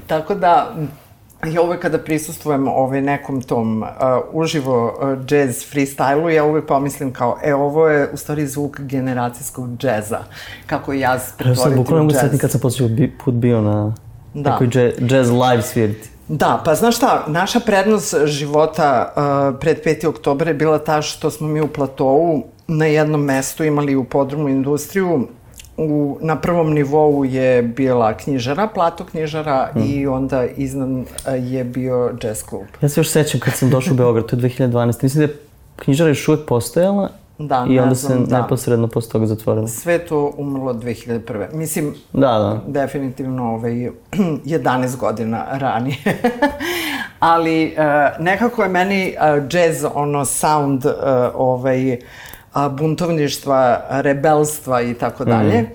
[0.06, 0.74] tako da,
[1.52, 3.88] ja uvek kada prisustvujem ovaj nekom tom uh,
[4.32, 9.76] uživo uh, jazz freestylu, ja uvek pomislim kao, e, ovo je u stvari zvuk generacijskog
[9.76, 10.18] džeza.
[10.66, 12.20] Kako je jaz Ja sam pretvoriti bukvalno u mogu džez.
[12.20, 13.94] setiti kad sam poslednji bi, put bio na
[14.34, 14.50] Da.
[14.50, 14.68] nekoj
[15.00, 16.08] jazz live svirti.
[16.28, 20.06] Da, pa znaš šta, naša prednost života uh, pred 5.
[20.06, 24.48] oktobra je bila ta što smo mi u platovu na jednom mestu imali u podrumu
[24.48, 25.28] industriju,
[25.76, 31.04] u, na prvom nivou je bila knjižara, plato knjižara i onda iznad uh,
[31.38, 32.64] je bio jazz klub.
[32.80, 35.02] Ja se još sećam kad sam došao u Beograd, to je 2012.
[35.02, 35.38] Mislim da je
[35.76, 37.08] knjižara još uvek postojala
[37.38, 38.40] Da, i onda znam, se da.
[38.42, 39.68] neposredno posle toga zatvorila.
[39.68, 41.54] Sve to umrlo 2001.
[41.54, 42.60] Mislim, Da, da.
[42.66, 43.72] definitivno ovaj,
[44.12, 45.96] 11 godina ranije.
[47.18, 50.92] Ali uh, nekako je meni uh, jazz, ono, sound, uh,
[51.34, 51.98] ovaj,
[52.54, 55.70] a, buntovništva, rebelstva i tako dalje.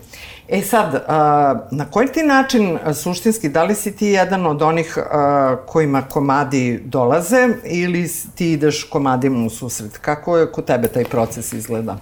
[0.48, 4.62] E sad, a, na koji ti način a, suštinski, da li si ti jedan od
[4.62, 9.98] onih a, kojima komadi dolaze ili ti ideš komadima u susret?
[9.98, 11.98] Kako je kod tebe taj proces izgleda?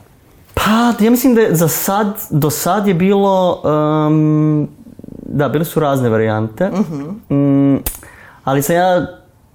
[0.54, 4.68] Pa, ja mislim da je za sad, do sad je bilo, um,
[5.26, 6.70] da, bile su razne varijante,
[7.30, 7.78] mm,
[8.44, 9.08] ali sam ja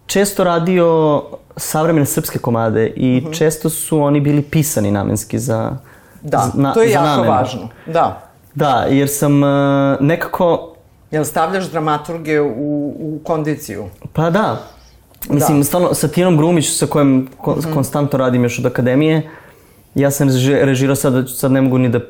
[0.07, 1.23] često radio
[1.57, 5.77] savremene srpske komade i često su oni bili pisani namenski za
[6.23, 7.31] Da, na- to je jako namenu.
[7.31, 7.69] važno.
[7.87, 8.23] Da.
[8.55, 9.49] Da, jer sam uh,
[10.01, 10.75] nekako,
[11.11, 12.47] Jel stavljaš dramaturge u,
[12.91, 13.85] u kondiciju?
[14.13, 14.57] pa da,
[15.31, 15.65] mislim, Da.
[15.65, 19.31] stvarno, sa Tinom Grumić, sa kojim ko, konstantno radim još od akademije,
[19.95, 22.01] ja sam reži- režirao sad, sad ne mogu ni da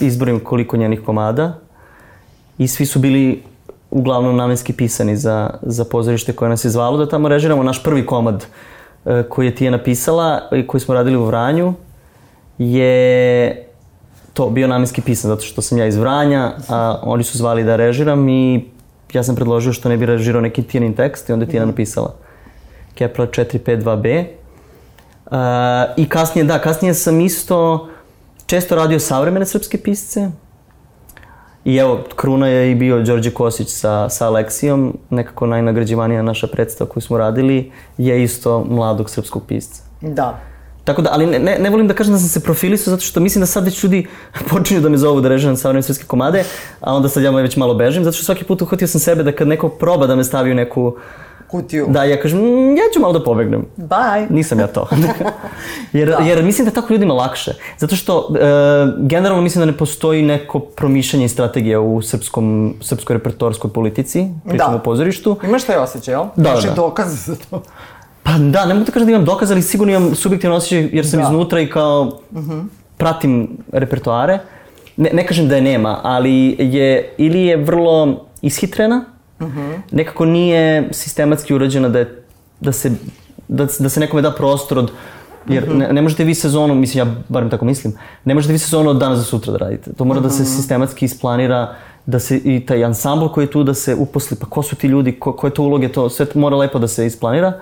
[0.00, 1.58] izborim koliko njenih komada
[2.58, 3.42] i svi su bili
[3.90, 7.62] uglavnom namenski pisani za, za pozorište koje nas je zvalo da tamo režiramo.
[7.62, 8.46] Naš prvi komad e,
[9.28, 11.74] koji je Tija napisala i koji smo radili u Vranju
[12.58, 13.64] je
[14.34, 17.76] to bio namenski pisan zato što sam ja iz Vranja, a oni su zvali da
[17.76, 18.64] režiram i
[19.12, 22.14] ja sam predložio što ne bi režirao neki Tijanin tekst i onda je Tijana napisala
[22.94, 24.24] Kepler 452b.
[25.26, 25.34] Uh,
[25.96, 27.88] I kasnije, da, kasnije sam isto
[28.46, 30.30] često radio savremene srpske pisce.
[31.68, 36.90] I evo, kruna je i bio Đorđe Kosić sa, sa Aleksijom, nekako najnagrađivanija naša predstava
[36.90, 39.82] koju smo radili, je isto mladog srpskog pisca.
[40.00, 40.40] Da.
[40.84, 43.20] Tako da, ali ne, ne, ne volim da kažem da sam se profilisao zato što
[43.20, 44.06] mislim da sad već ljudi
[44.50, 46.44] počinju da me zovu da režiram savremene srpske komade,
[46.80, 49.32] a onda sad ja već malo bežim, zato što svaki put uhvatio sam sebe da
[49.32, 50.96] kad neko proba da me stavi u neku...
[51.48, 51.86] Kutiju.
[51.88, 53.64] Da, ja kažem, "Mm, ja ću malo da pobegnem.
[53.78, 54.26] Bye.
[54.30, 54.88] Nisam ja to.
[55.92, 57.50] jer, jer mislim da je tako ljudima lakše.
[57.78, 58.44] Zato što e,
[58.98, 62.48] generalno mislim da ne postoji neko promišljanje i strategija u srpskom,
[62.80, 64.76] srpskoj repertoarskoj politici, pričamo Da.
[64.76, 65.36] o pozorištu.
[65.44, 66.24] Imaš taj osjećaj, jel?
[66.36, 66.72] Da, Imaš da.
[66.72, 67.62] dokaze za to.
[68.22, 71.06] Pa da, ne mogu da kažem da imam dokaz, ali sigurno imam subjektivno osjećaj jer
[71.06, 71.24] sam Da.
[71.24, 72.18] iznutra i kao
[72.96, 74.38] pratim repertoare.
[74.96, 78.08] Ne, ne kažem da je nema, ali je ili je vrlo
[78.42, 79.04] ishitrena,
[79.90, 82.22] nekako nije sistematski urađena da, je,
[82.60, 82.90] da, se,
[83.48, 84.90] da, da se nekome da prostor od
[85.48, 88.90] Jer ne, ne možete vi sezonu, mislim ja barem tako mislim, ne možete vi sezonu
[88.90, 89.92] od danas za sutra da radite.
[89.92, 91.74] To mora da se sistematski isplanira,
[92.06, 94.86] da se i taj ansambl koji je tu da se uposli, pa ko su ti
[94.86, 97.52] ljudi, ko, koje to uloge, to sve mora lepo da se isplanira.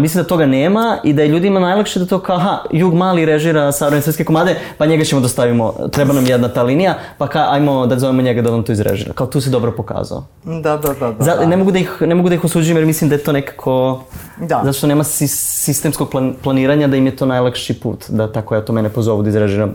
[0.00, 3.24] Mislim da toga nema i da je ljudima najlakše da to kao, aha, Jug Mali
[3.24, 7.28] režira savremene svetske komade, pa njega ćemo da stavimo, treba nam jedna ta linija, pa
[7.28, 9.12] ka, ajmo da zovemo njega da nam to izrežira.
[9.12, 10.24] Kao tu se dobro pokazao.
[10.44, 11.12] Da, da, da.
[11.12, 11.46] da, Za, da.
[11.46, 14.02] ne, mogu da ih, ne mogu da ih osuđujem jer mislim da je to nekako...
[14.40, 14.60] Da.
[14.64, 18.04] Zato što nema sis, sistemskog plan, planiranja da im je to najlakši put.
[18.08, 19.74] Da tako ja to mene pozovu da izrežiram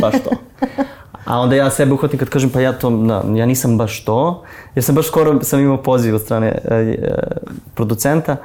[0.00, 0.30] baš to.
[1.24, 4.42] A onda ja sebe uhvatim kad kažem pa ja to, da, ja nisam baš to.
[4.74, 6.96] Jer sam baš skoro sam imao poziv od strane e, e,
[7.74, 8.36] producenta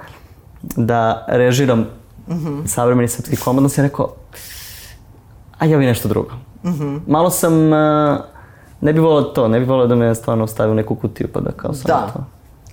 [0.76, 1.86] da režiram
[2.66, 3.58] savremeni srpski komad.
[3.58, 4.14] Onda sam ja rekao,
[5.60, 6.30] a ja bi nešto drugo.
[7.08, 8.18] Malo sam, e,
[8.82, 11.40] ne bi volao to, ne bi volao da me stvarno stavi u neku kutiju pa
[11.40, 12.12] da kao samo Da.
[12.14, 12.26] to.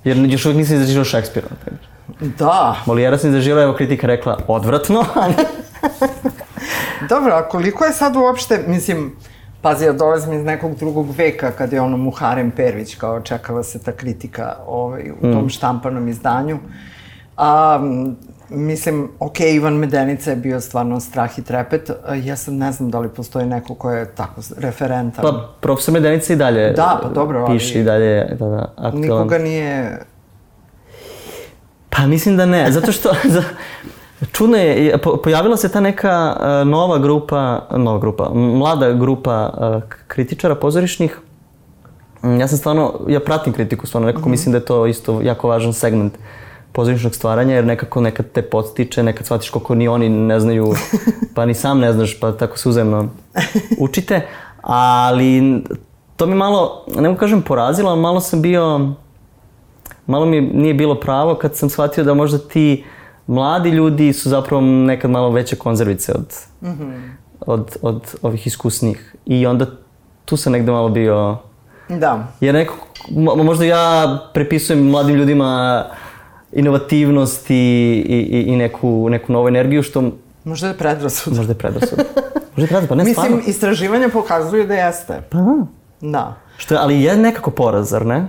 [0.04, 1.86] Jer još uvijek nisam izrežirao Šekspira, na primjer.
[2.38, 2.76] Da.
[2.86, 5.34] Molijera sam izrežirao, evo kritika rekla odvratno, ali...
[7.08, 9.12] Dobro, a koliko je sad uopšte, mislim,
[9.62, 13.82] pazi, ja dolazim iz nekog drugog veka kad je ono Muharem Pervić, kao čekala se
[13.82, 16.58] ta kritika ovaj, u tom štampanom izdanju.
[17.36, 17.80] A,
[18.50, 22.90] mislim, ok, Ivan Medenica je bio stvarno strah i trepet, a ja sad ne znam
[22.90, 25.22] da li postoji neko ko je tako referentan.
[25.22, 29.00] Pa, profesor Medenica i dalje Da, pa dobro, ali- piše i dalje, da, da, aktualan.
[29.00, 30.00] Nikoga nije...
[31.90, 33.10] Pa mislim da ne, zato što...
[33.26, 33.42] za,
[34.32, 37.38] čudno je, po- pojavila se ta neka uh, nova grupa,
[37.70, 41.18] nova grupa, mlada grupa uh, k- kritičara pozorišnih.
[42.22, 45.48] Mm, Ja sam stvarno, ja pratim kritiku stvarno, nekako mislim da je to isto jako
[45.48, 46.12] važan segment
[46.74, 50.74] pozorišnog stvaranja, jer nekako nekad te podstiče, nekad shvatiš koliko ni oni ne znaju,
[51.34, 53.08] pa ni sam ne znaš, pa tako se uzemno
[53.78, 54.26] učite.
[54.62, 55.62] Ali
[56.16, 58.90] to mi malo, ne mogu kažem porazilo, ali malo sam bio,
[60.06, 62.84] malo mi nije bilo pravo kad sam shvatio da možda ti
[63.26, 66.34] mladi ljudi su zapravo nekad malo veće konzervice od,
[67.40, 69.14] od, od ovih iskusnih.
[69.26, 69.66] I onda
[70.24, 71.36] tu sam negde malo bio...
[71.88, 72.26] Da.
[72.40, 72.74] Jer neko,
[73.10, 75.84] mo- možda ja prepisujem mladim ljudima
[76.54, 80.10] inovativnost i, i, i- i neku, neku novu energiju, što
[80.44, 81.32] Možda je predrasud.
[81.32, 81.98] možda je predrasud.
[82.48, 83.36] možda je predrasud, pa ne stvarno.
[83.36, 85.20] Mislim, istraživanja pokazuju da jeste.
[85.30, 85.66] Pa da.
[86.02, 86.34] Da.
[86.56, 88.26] Što je, ali je nekako poraz, zar ne?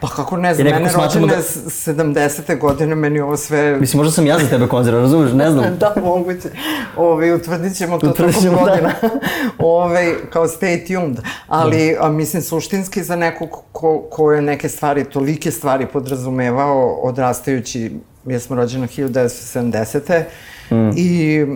[0.00, 2.58] Pa kako ne znam, mene rođene da- s- 70.
[2.58, 3.76] godine, meni ovo sve...
[3.76, 5.32] Mislim, možda sam ja za tebe konzervan, razumiješ?
[5.32, 5.64] Ne znam.
[5.80, 6.48] da, moguće.
[6.96, 8.70] Ove, utvrdit ćemo to Utvrdit tokom ćemo, da.
[8.70, 8.92] godina.
[9.58, 11.16] Ove, kao stay tuned.
[11.48, 17.92] Ali, a, mislim, suštinski za nekog ko, ko je neke stvari, tolike stvari podrazumevao odrastajući,
[18.26, 20.22] jer smo rođeni 1970.
[20.70, 20.90] Mm.
[20.96, 21.46] I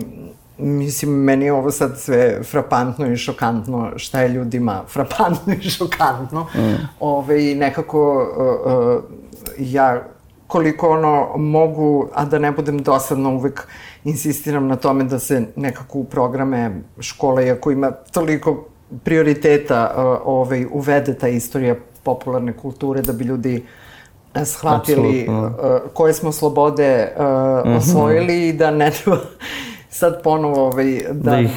[0.57, 6.47] mislim, meni je ovo sad sve frapantno i šokantno, šta je ljudima frapantno i šokantno.
[6.55, 6.75] Mm.
[6.99, 9.03] Ove, I nekako uh, uh,
[9.59, 10.03] ja
[10.47, 13.67] koliko ono mogu, a da ne budem dosadno uvek
[14.03, 18.65] insistiram na tome da se nekako u programe škole, iako ima toliko
[19.03, 23.65] prioriteta uh, ovaj, uvede ta istorija popularne kulture da bi ljudi
[24.45, 25.51] shvatili uh,
[25.93, 27.77] koje smo slobode uh, mm -hmm.
[27.77, 29.17] osvojili i da ne treba
[29.97, 31.49] sad ponovo ovaj, da, da, ih,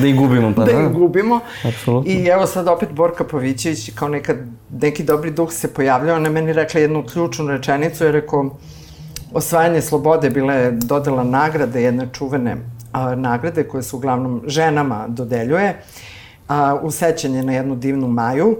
[0.00, 0.52] da ih gubimo.
[0.56, 1.40] Pa, da, da ih gubimo.
[1.64, 2.12] Apsolutno.
[2.12, 4.36] I evo sad opet Borka Pavićević, kao nekad
[4.80, 8.50] neki dobri duh se pojavljao, ona meni rekla jednu ključnu rečenicu, je rekao,
[9.32, 12.56] osvajanje slobode bila je dodela nagrade, jedne čuvene
[12.92, 15.76] a, nagrade koje su uglavnom ženama dodeljuje,
[16.48, 18.56] a, u sećanje na jednu divnu Maju.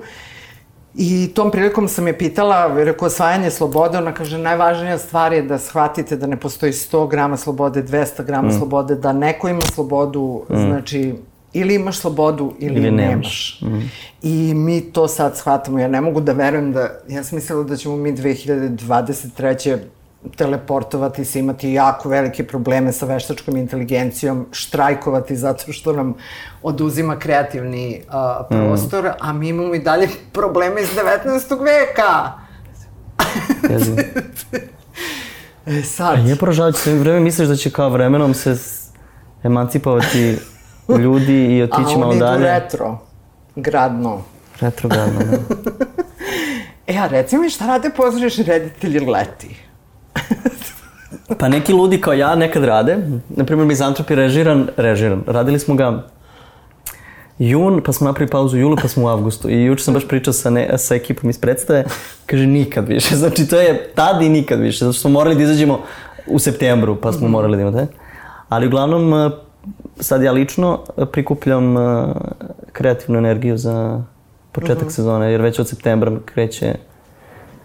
[0.96, 5.58] I tom prilikom sam je pitala, rekao, osvajanje slobode, ona kaže, najvažnija stvar je da
[5.58, 8.58] shvatite da ne postoji 100 grama slobode, 200 grama mm.
[8.58, 10.56] slobode, da neko ima slobodu, mm.
[10.56, 11.14] znači,
[11.52, 13.60] ili imaš slobodu ili, ili nemaš.
[13.60, 13.60] nemaš.
[13.62, 13.90] Mm.
[14.22, 15.78] I mi to sad shvatamo.
[15.78, 19.78] Ja ne mogu da verujem da, ja sam mislila da ćemo mi 2023
[20.36, 26.14] teleportovati se, imati jako velike probleme sa veštačkom inteligencijom, štrajkovati zato što nam
[26.62, 29.12] oduzima kreativni uh, prostor, mm.
[29.20, 31.58] a mi imamo i dalje probleme iz 19.
[31.64, 32.32] veka.
[35.78, 36.18] e sad...
[36.18, 38.56] A nije poražavajuće, sve vreme misliš da će kao vremenom se
[39.42, 40.38] emancipovati
[40.98, 42.24] ljudi i otići malo dalje?
[42.24, 42.98] A oni idu retro,
[43.56, 44.22] gradno.
[44.60, 45.36] Retrogradno, da.
[46.94, 49.56] e, a reci mi šta rade pozorišni reditelji leti?
[51.38, 52.98] pa neki ludi kao ja nekad rade.
[53.28, 55.22] Naprimjer, Mizantrop je režiran, režiran.
[55.26, 56.02] Radili smo ga
[57.38, 59.50] jun, pa smo napravili pauzu u julu, pa smo u avgustu.
[59.50, 61.84] I juče sam baš pričao sa, ne, sa ekipom iz predstave.
[62.26, 63.16] Kaže, nikad više.
[63.22, 64.78] Znači, to je tad i nikad više.
[64.78, 65.80] Zato što smo morali da izađemo
[66.26, 67.86] u septembru, pa smo morali da imamo
[68.48, 69.30] Ali uglavnom, eh,
[70.00, 70.80] sad ja lično
[71.12, 72.06] prikupljam eh,
[72.72, 74.02] kreativnu energiju za
[74.52, 74.90] početak uh mhm.
[74.90, 74.94] -huh.
[74.94, 76.74] sezone, jer već od septembra kreće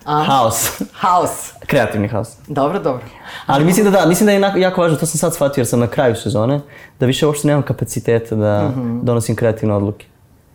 [0.09, 0.23] A?
[0.23, 0.81] Haos.
[0.93, 1.53] Haos.
[1.67, 2.29] Kreativni haos.
[2.47, 3.05] Dobro, dobro.
[3.45, 5.79] Ali mislim da da, mislim da je jako važno, to sam sad shvatio jer sam
[5.79, 6.59] na kraju sezone,
[6.99, 9.03] da više uopšte nemam kapaciteta da mm -hmm.
[9.03, 10.05] donosim kreativne odluke.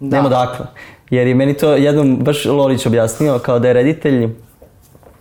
[0.00, 0.16] Da.
[0.16, 0.66] Nemo dakle.
[1.10, 4.28] Jer je meni to jednom baš Lolić objasnio kao da je reditelj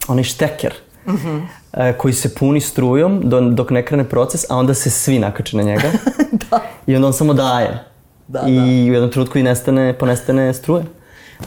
[0.07, 0.73] onaj šteker
[1.07, 1.93] mm -hmm.
[1.97, 3.21] koji se puni strujom
[3.55, 5.91] dok ne krene proces, a onda se svi nakače na njega.
[6.49, 6.59] da.
[6.87, 7.83] I onda on samo daje.
[8.27, 8.63] Da, I da.
[8.63, 10.83] u jednom trenutku i nestane, ponestane struje.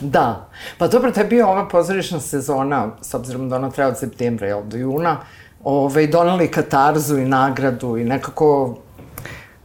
[0.01, 0.49] Da.
[0.79, 4.47] Pa dobro, to je bio ova pozorišna sezona, s obzirom da ona treba od septembra,
[4.47, 5.17] jel, do juna,
[5.65, 8.77] ove, i donali katarzu i nagradu i nekako...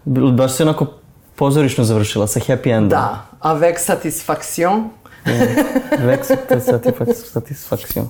[0.05, 0.85] Baš se onako
[1.35, 2.89] pozorišno završila, sa happy endom.
[2.89, 4.89] Da, avec satisfaction.
[5.99, 6.25] avec
[7.33, 8.09] satisfaction.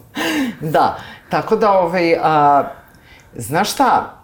[0.62, 0.98] da,
[1.30, 2.64] tako da, ovaj, a,
[3.36, 4.18] znaš šta,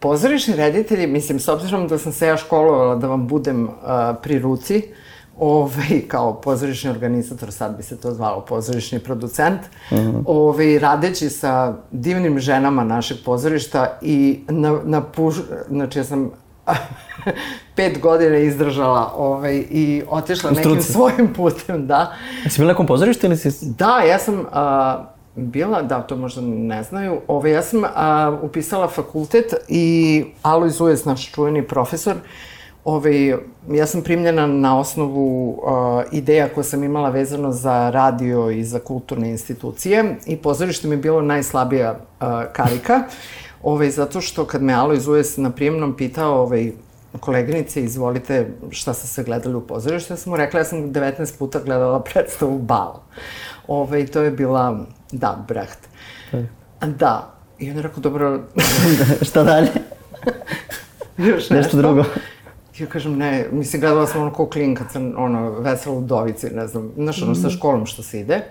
[0.00, 4.38] pozorišni reditelji, mislim, s obzirom da sam se ja školovala da vam budem a, pri
[4.38, 4.82] ruci,
[5.38, 10.22] ovaj, kao pozorišni organizator, sad bi se to zvalo pozorišni producent, mm -hmm.
[10.26, 15.36] ovaj, radeći sa divnim ženama našeg pozorišta i na, na puš,
[15.68, 16.30] znači ja sam
[17.76, 22.12] pet godina izdržala ovaj, i otišla nekim svojim putem, da.
[22.44, 23.66] Jesi bila nekom pozorištu ili si...
[23.78, 28.88] Da, ja sam a, bila, da, to možda ne znaju, ovaj, ja sam a, upisala
[28.88, 32.16] fakultet i Alojz Ujes, naš čuveni profesor,
[32.84, 33.34] Ovaj,
[33.68, 38.78] ja sam primljena na osnovu uh, ideja koje sam imala vezano za radio i za
[38.78, 43.02] kulturne institucije i pozorište mi je bilo najslabija uh, karika,
[43.62, 46.72] ovaj, zato što kad me Alo iz US na prijemnom pitao ovaj,
[47.20, 51.38] koleginice, izvolite šta ste se gledali u pozorište, ja sam mu rekla, ja sam 19
[51.38, 52.94] puta gledala predstavu Bal.
[53.68, 55.88] Ovaj, to je bila, da, Brecht.
[56.82, 57.32] Da.
[57.58, 58.40] I on je rekao, dobro...
[59.28, 59.70] šta dalje?
[61.18, 61.54] Još nešto.
[61.54, 62.04] Nešto drugo.
[62.78, 66.50] Ja kažem, ne, mislim, gledala sam ono ko klin kad sam, ono, vesela u Dovici,
[66.50, 67.56] ne znam, znaš, ono, sa mhm.
[67.56, 68.44] školom što se ide.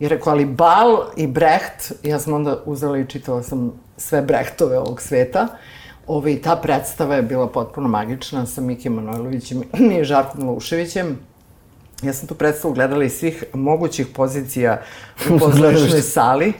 [0.00, 4.78] I rekao, ali Bal i Brecht, ja sam onda uzela i čitala sam sve Brechtove
[4.78, 5.48] ovog sveta.
[6.06, 9.62] Ove, I ta predstava je bila potpuno magična sa Miki Manojlovićem
[10.00, 11.18] i Žarkom Luševićem.
[12.02, 14.82] Ja sam tu predstavu gledala iz svih mogućih pozicija
[15.30, 16.52] u pozorišnoj sali.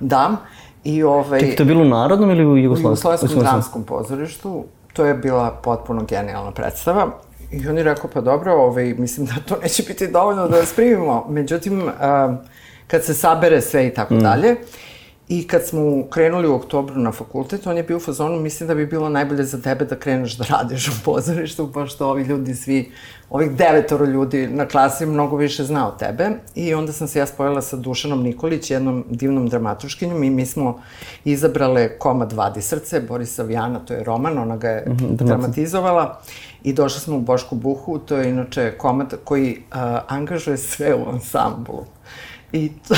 [0.00, 0.36] Da.
[0.84, 1.40] I ovaj...
[1.40, 3.10] Čekaj, to je bilo u Narodnom ili u Jugoslavskom?
[3.10, 7.10] U Jugoslavskom dramskom pozorištu to je bila potpuno genijalna predstava.
[7.50, 10.72] I on je rekao, pa dobro, ovaj, mislim da to neće biti dovoljno da vas
[10.72, 11.26] primimo.
[11.28, 11.92] Međutim, uh,
[12.86, 14.20] kad se sabere sve i tako mm.
[14.20, 14.56] dalje,
[15.28, 18.74] I kad smo krenuli u oktobru na fakultet, on je bio u fazonu, mislim da
[18.74, 22.92] bi bilo najbolje za tebe da kreneš da radiš u pozorištu, pošto ovi ljudi svi,
[23.30, 26.30] ovih devetoro ljudi na klasi mnogo više zna od tebe.
[26.54, 30.80] I onda sam se ja spojila sa Dušanom Nikolić, jednom divnom dramatuškinjom i mi smo
[31.24, 36.20] izabrale komad Vadi srce, Borisa Vijana, to je roman, ona ga je mm -hmm, dramatizovala.
[36.62, 39.76] I došli smo u Bošku Buhu, to je inače komad koji uh,
[40.08, 41.84] angažuje sve u ansamblu.
[42.54, 42.94] I to...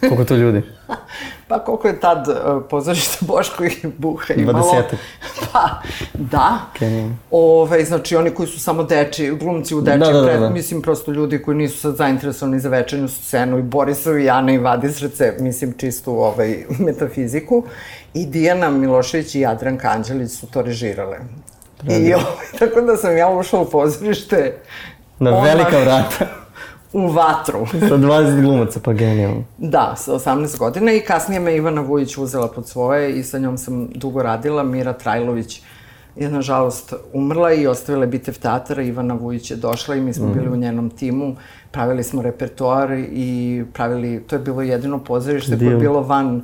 [0.00, 0.62] Koliko to ljudi?
[1.48, 4.58] pa koliko je tad uh, pozorište Boško i Buha imalo.
[4.58, 4.82] 20.
[5.52, 5.82] pa,
[6.14, 6.58] da.
[6.74, 7.10] Okay.
[7.30, 10.50] Ove, znači, oni koji su samo deči, glumci u deči, da, da, da, pred, da.
[10.50, 14.92] mislim, prosto ljudi koji nisu sad zainteresovani za večernju scenu i Borisovi, Jana i Vadi
[14.92, 17.64] srce, mislim, čistu ovaj, metafiziku.
[18.14, 21.18] I Dijana Milošević i Jadranka Anđelić su to režirale.
[21.88, 24.56] I ovaj, tako da sam ja ušla u pozorište.
[25.18, 26.45] Na velika vrata.
[26.92, 27.66] U vatru.
[27.88, 29.44] Sa 20 glumaca, pa genijalno.
[29.58, 33.58] Da, sa 18 godina i kasnije me Ivana Vujić uzela pod svoje i sa njom
[33.58, 34.62] sam dugo radila.
[34.62, 35.62] Mira Trajlović
[36.16, 38.82] je nažalost umrla i ostavila je Bitev teatra.
[38.82, 40.32] Ivana Vujić je došla i mi smo mm.
[40.32, 41.36] bili u njenom timu.
[41.70, 46.42] Pravili smo repertoar i pravili, to je bilo jedino pozorište koje je bilo van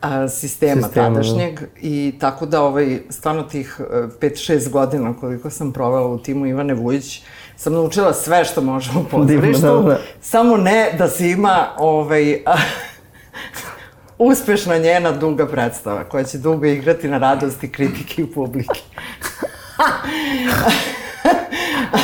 [0.00, 1.14] a, sistema, sistema da.
[1.14, 1.66] tadašnjeg da.
[1.80, 3.80] i tako da ovaj, stvarno tih
[4.20, 7.22] 5-6 godina koliko sam provela u timu Ivane Vujić
[7.62, 9.98] sam naučila sve što može u pozorištu, da, da.
[10.20, 12.38] samo ne da se ima ovaj,
[14.18, 18.80] uspešna njena duga predstava koja će dugo igrati na radosti kritike i publike.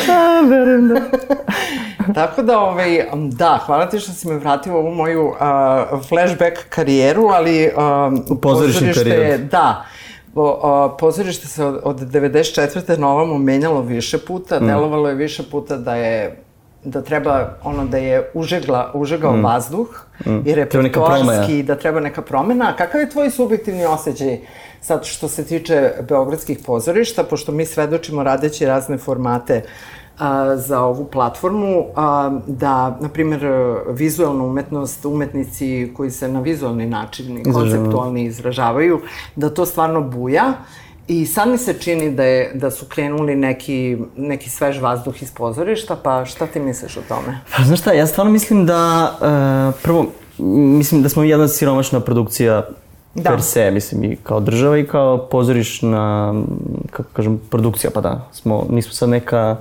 [0.08, 1.00] A, verujem da.
[2.14, 5.36] Tako da, ovaj, da, hvala ti što si me vratio u ovu moju uh,
[6.08, 9.44] flashback karijeru, ali um, u pozorište karijeru.
[9.44, 9.84] Da,
[10.40, 12.98] O, o, pozorište se od, od 94.
[12.98, 14.66] na ovamo menjalo više puta, mm.
[14.66, 16.42] delovalo je više puta da je
[16.84, 19.44] da treba ono da je užegla, užegao mm.
[19.44, 20.38] vazduh mm.
[20.44, 22.70] i repertoarski, da treba neka promena.
[22.70, 24.38] A kakav je tvoj subjektivni osjećaj
[24.80, 30.07] sad što se tiče beogradskih pozorišta, pošto mi svedočimo radeći razne formate a,
[30.56, 33.42] za ovu platformu, a, da, na primjer,
[33.88, 39.00] vizualna umetnost, umetnici koji se na vizualni način i konceptualni izražavaju,
[39.36, 40.52] da to stvarno buja.
[41.08, 45.32] I sad mi se čini da, je, da su krenuli neki, neki svež vazduh iz
[45.32, 47.40] pozorišta, pa šta ti misliš o tome?
[47.56, 50.06] Pa znaš šta, ja stvarno mislim da, uh, prvo,
[50.78, 52.68] mislim da smo jedna siromašna produkcija
[53.14, 53.30] da.
[53.30, 56.34] per se, mislim, i kao država i kao pozorišna,
[56.90, 59.56] kako kažem, produkcija, pa da, smo, nismo sad neka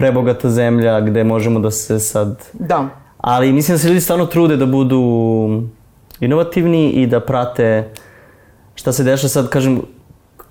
[0.00, 2.44] prebogata zemlja gde možemo da se sad...
[2.52, 2.88] Da.
[3.18, 5.00] Ali mislim da se ljudi stvarno trude da budu
[6.20, 7.90] inovativni i da prate
[8.74, 9.82] šta se dešava sad, kažem,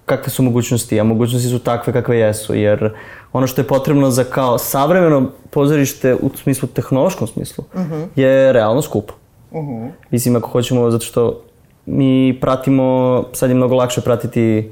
[0.06, 2.94] kakve su mogućnosti, a mogućnosti su takve kakve jesu, jer
[3.34, 7.94] ono što je potrebno za kao savremeno pozorište u smislu, tehnološkom smislu, uh mhm.
[7.94, 8.08] -huh.
[8.16, 9.14] je realno skupo.
[9.52, 9.90] Uh -huh.
[10.12, 11.42] Mislim, ako hoćemo, zato što
[11.86, 14.70] mi pratimo, sad je mnogo lakše pratiti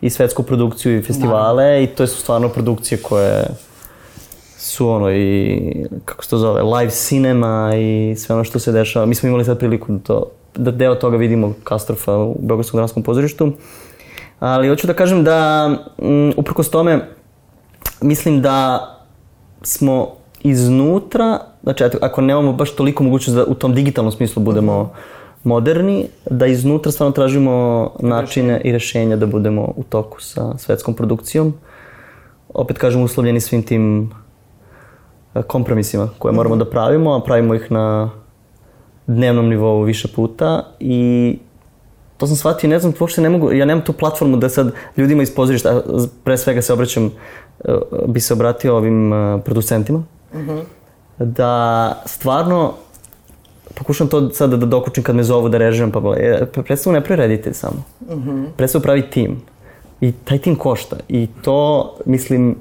[0.00, 1.78] i svetsku produkciju i festivale da.
[1.78, 3.44] i to su stvarno produkcije koje
[4.64, 9.06] su ono i, kako se to zove, live cinema i sve ono što se dešava.
[9.06, 13.02] Mi smo imali sad priliku da, to, da deo toga vidimo Kastrofa u Beogradskom dramskom
[13.02, 13.52] pozorištu.
[14.38, 17.08] Ali hoću da kažem da, m, uprkos tome,
[18.00, 18.88] mislim da
[19.62, 20.08] smo
[20.40, 24.92] iznutra, znači ako nemamo baš toliko mogućnost da u tom digitalnom smislu budemo
[25.42, 31.54] moderni, da iznutra stvarno tražimo načine i rešenja da budemo u toku sa svetskom produkcijom.
[32.54, 34.10] Opet kažem, uslovljeni svim tim
[35.42, 38.10] kompromisima koje moramo da pravimo, a pravimo ih na
[39.06, 41.38] dnevnom nivou više puta i
[42.16, 45.22] to sam shvatio, ne znam, uopšte ne mogu, ja nemam tu platformu da sad ljudima
[45.22, 45.82] iz pozorišta,
[46.24, 47.10] pre svega se obraćam,
[47.64, 47.72] e,
[48.06, 50.50] bi se obratio ovim e, producentima, uh mhm.
[50.50, 50.62] -huh.
[51.18, 52.74] da stvarno
[53.74, 57.22] pokušam to sad da dokučim kad me zovu da režiram, pa e, predstavu ne pravi
[57.22, 57.82] reditelj samo.
[58.00, 58.30] Uh mhm.
[58.30, 58.46] -huh.
[58.56, 59.42] Predstavu pravi tim.
[60.00, 60.96] I taj tim košta.
[61.08, 62.56] I to, mislim,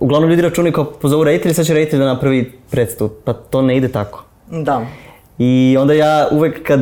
[0.00, 3.10] uglavnom ljudi računaju kao pozovu reditelj, sad će reditelj da napravi predstavu.
[3.24, 4.24] Pa to ne ide tako.
[4.50, 4.86] Da.
[5.38, 6.80] I onda ja uvek kad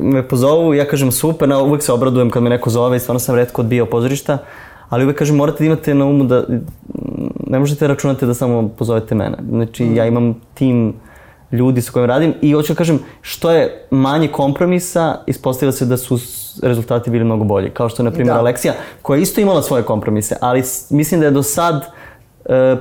[0.00, 3.18] me pozovu, ja kažem super, na, uvek se obradujem kad me neko zove i stvarno
[3.18, 4.38] sam redko odbijao pozorišta,
[4.88, 6.44] ali uvek kažem morate da imate na umu da
[7.46, 9.36] ne možete računati da samo pozovete mene.
[9.48, 9.96] Znači mm.
[9.96, 10.94] ja imam tim
[11.52, 15.96] ljudi sa kojim radim i hoću da kažem što je manje kompromisa, ispostavilo se da
[15.96, 16.18] su
[16.62, 17.70] rezultati bili mnogo bolji.
[17.70, 18.40] Kao što je, na primjer, da.
[18.40, 21.97] Aleksija, koja je isto imala svoje kompromise, ali mislim da je do sad e,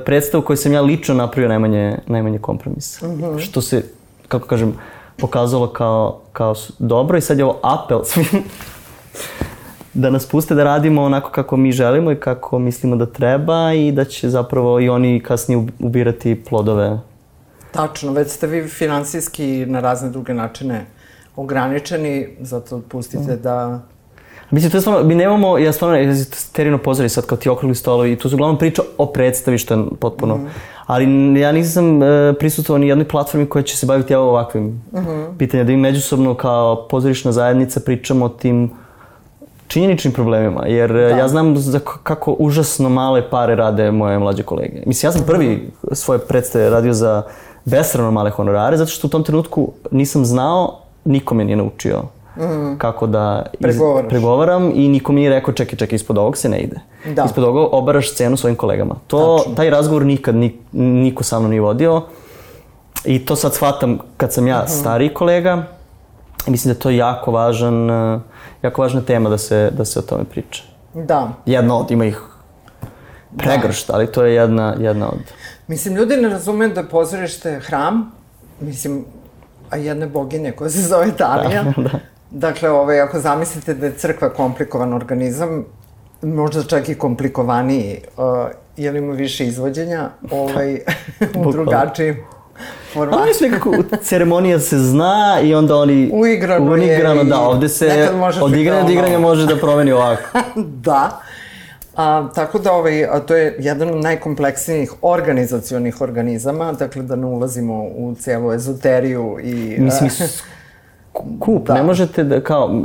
[0.05, 3.07] predstavu koju sam ja lično napravio najmanje, najmanje kompromisa.
[3.07, 3.39] Mm -hmm.
[3.39, 3.84] Što se,
[4.28, 4.74] kako kažem,
[5.18, 8.26] pokazalo kao, kao dobro i sad je ovo apel svim
[9.93, 13.91] da nas puste da radimo onako kako mi želimo i kako mislimo da treba i
[13.91, 16.99] da će zapravo i oni kasnije ubirati plodove.
[17.72, 20.86] Tačno, već ste vi finansijski na razne druge načine
[21.36, 23.80] ograničeni, zato pustite da...
[24.51, 26.13] Mislim, to je stvarno, mi nemamo, ja stvarno, ja
[26.51, 29.73] terino pozori sad kao ti okrugli stolovi i tu su uglavnom priča o predstavi što
[29.73, 30.47] je potpuno, mm.
[30.85, 34.81] ali ja nisam e, prisutovao ni jednoj platformi koja će se baviti evo ovakvim mm
[34.93, 35.37] -hmm.
[35.37, 38.71] pitanjima, da mi međusobno kao pozorišna zajednica pričamo o tim
[39.67, 40.99] činjeničnim problemima, jer da.
[40.99, 44.83] ja znam za kako užasno male pare rade moje mlađe kolege.
[44.85, 47.23] Mislim, ja sam prvi svoje predstave radio za
[47.65, 52.03] besrano male honorare, zato što u tom trenutku nisam znao, niko me nije naučio
[52.38, 52.77] mm.
[52.77, 53.77] kako da iz,
[54.09, 56.79] pregovaram i niko mi nije rekao čekaj, čekaj, ispod ovog se ne ide.
[57.15, 57.23] Da.
[57.23, 58.95] Ispod ovog obaraš scenu svojim kolegama.
[59.07, 59.55] To, Tačno.
[59.55, 62.01] taj razgovor nikad ni, niko sa mnom nije vodio
[63.05, 65.63] i to sad shvatam kad sam ja mm stariji kolega,
[66.47, 67.89] mislim da to je jako važan,
[68.61, 70.63] jako važna tema da se, da se o tome priča.
[70.93, 71.29] Da.
[71.45, 72.21] Jedna od, ima ih
[73.38, 73.93] pregršt, da.
[73.93, 75.19] ali to je jedna, jedna od...
[75.67, 78.11] Mislim, ljudi ne razumeju da je pozorište hram,
[78.59, 79.05] mislim,
[79.69, 81.63] a jedne boginje koja se zove Talija.
[81.63, 81.99] Da, da.
[82.32, 85.65] Dakle, ovaj, ako zamislite da je crkva komplikovan organizam,
[86.21, 88.23] možda čak i komplikovaniji, uh,
[88.78, 90.80] je li ima više izvođenja ovaj,
[91.45, 92.17] u drugačijim
[92.93, 93.19] formatu.
[93.21, 96.09] Ali sve kako ceremonija se zna i onda oni...
[96.13, 97.25] Uigrano, uigrano je.
[97.25, 98.09] da, ovde se
[98.41, 100.23] od igranja do igranja može da promeni ovako.
[100.86, 101.21] da.
[101.95, 107.25] A, tako da ovaj, a to je jedan od najkompleksnijih organizacionih organizama, dakle da ne
[107.25, 109.78] ulazimo u celu ezoteriju i...
[109.80, 110.09] Mislim,
[111.39, 111.74] kup, da.
[111.74, 112.82] ne možete da, kao,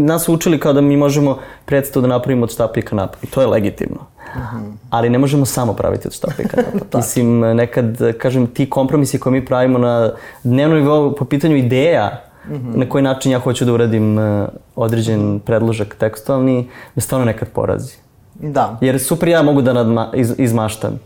[0.00, 3.26] nas su učili kao da mi možemo predstavu da napravimo od štapa i kanapa i
[3.26, 4.06] to je legitimno.
[4.34, 4.72] -huh.
[4.90, 6.98] Ali ne možemo samo praviti od štapa i kanapa.
[6.98, 10.12] Mislim, nekad, kažem, ti kompromisi koje mi pravimo na
[10.42, 12.76] dnevnom nivou po pitanju ideja, -huh.
[12.76, 17.96] na koji način ja hoću da uradim uh, određen predložak tekstualni, me stvarno nekad porazi.
[18.34, 18.78] Da.
[18.80, 20.98] Jer super ja mogu da nadma, iz, izmaštam.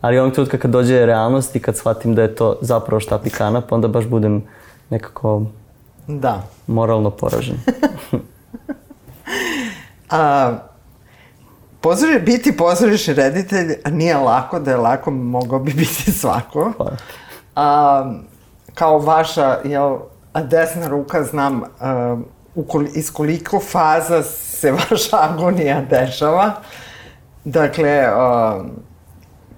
[0.00, 3.30] Ali ovog trenutka kad dođe realnost i kad shvatim da je to zapravo štap i
[3.30, 4.42] kanap, onda baš budem
[4.90, 5.42] nekako
[6.06, 6.42] Da.
[6.66, 7.56] Moralno poražen.
[10.10, 10.52] A,
[11.80, 16.72] pozori, biti pozorišni reditelj nije lako, da je lako, mogao bi biti svako.
[16.78, 16.90] Pa.
[17.56, 18.12] A,
[18.74, 19.98] kao vaša, jel,
[20.42, 22.16] desna ruka znam a,
[22.54, 26.52] ukoli, iz koliko faza se vaša agonija dešava.
[27.44, 28.64] Dakle, a,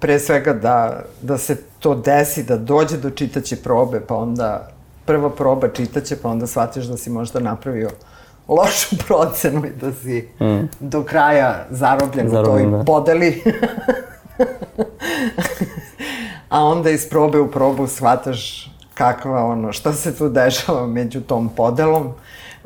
[0.00, 4.75] pre svega da, da se to desi, da dođe do čitaće probe, pa onda
[5.06, 7.90] prva proba čitaće, pa onda shvatiš da si možda napravio
[8.48, 10.68] lošu procenu i da si mm.
[10.80, 12.84] do kraja zarobljen, zarobljen u toj da.
[12.84, 13.42] podeli.
[16.48, 21.48] A onda iz probe u probu shvataš kakva ono, šta se tu dešava među tom
[21.48, 22.12] podelom.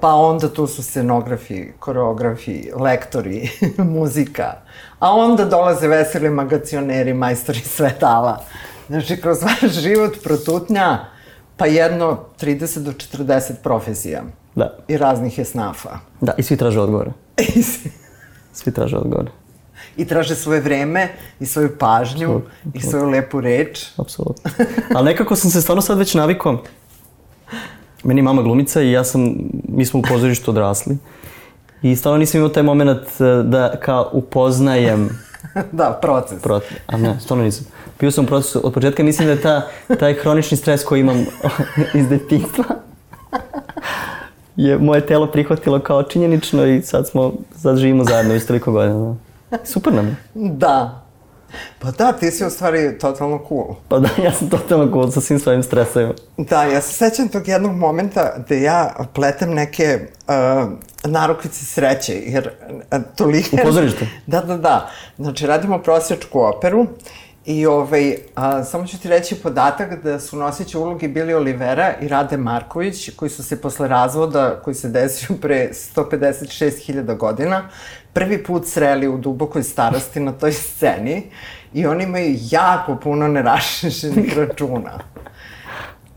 [0.00, 3.50] Pa onda tu su scenografi, koreografi, lektori,
[3.96, 4.52] muzika.
[4.98, 8.44] A onda dolaze veseli magacioneri, majstori svetala.
[8.88, 10.98] Znači, kroz vaš život protutnja
[11.60, 14.22] pa jedno 30 do 40 profesija.
[14.54, 14.78] Da.
[14.88, 15.98] I raznih je snafa.
[16.20, 17.12] Da, i svi traže odgovore.
[18.52, 19.30] svi traže odgovore.
[19.96, 21.08] I traže svoje vreme,
[21.40, 22.76] i svoju pažnju, absolut, absolut.
[22.76, 23.86] i svoju lepu reč.
[23.96, 24.50] Apsolutno.
[24.94, 26.62] Ali nekako sam se stvarno sad već navikao.
[28.04, 29.34] Meni je mama glumica i ja sam,
[29.68, 30.98] mi smo u pozorištu odrasli.
[31.82, 35.08] I stvarno nisam imao taj moment eh, da kao upoznajem
[35.72, 36.42] da, proces.
[36.42, 36.72] Proces.
[36.86, 37.66] A ne, stvarno nisam.
[38.00, 41.26] Bio sam u procesu od početka, mislim da je ta, taj hronični stres koji imam
[42.00, 42.64] iz detinjstva
[44.56, 49.16] je moje telo prihvatilo kao činjenično i sad smo, sad živimo zajedno iz toliko godina.
[49.64, 50.16] Super nam je.
[50.34, 51.06] Da.
[51.78, 53.74] Pa da, ti si u stvari totalno cool.
[53.88, 56.14] Pa da, ja sam totalno cool sa svim svojim stresovima.
[56.36, 59.98] Da, ja se sećam tog jednog momenta gde ja pletem neke
[60.28, 60.70] uh,
[61.04, 62.50] narukvice sreće, jer
[62.92, 63.48] uh, toliko...
[63.52, 64.04] U pozorištu?
[64.26, 64.90] Da, da, da.
[65.16, 66.86] Znači, radimo prosječku operu
[67.44, 72.08] I ovaj, a, samo ću ti reći podatak da su noseći ulogi bili Olivera i
[72.08, 77.68] Rade Marković, koji su se posle razvoda, koji se desio pre 156.000 godina,
[78.12, 81.30] prvi put sreli u dubokoj starosti na toj sceni
[81.74, 84.98] i oni imaju jako puno nerašešenih računa.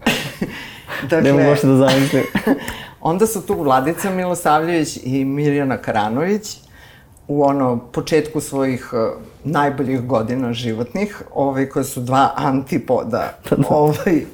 [1.09, 2.24] dakle, ne mogu da zamislim.
[3.01, 6.57] onda su tu Vladica Milosavljević i Mirjana Karanović
[7.28, 8.93] u ono početku svojih
[9.43, 13.33] najboljih godina životnih, ovaj, koje su dva antipoda.
[13.49, 13.67] Da.
[13.69, 14.25] ovaj,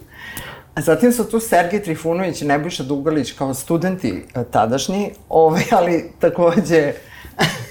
[0.75, 6.11] A zatim su tu Sergej Trifunović i Nebojša Dugalić kao studenti uh, tadašnji, ovaj, ali
[6.19, 6.93] takođe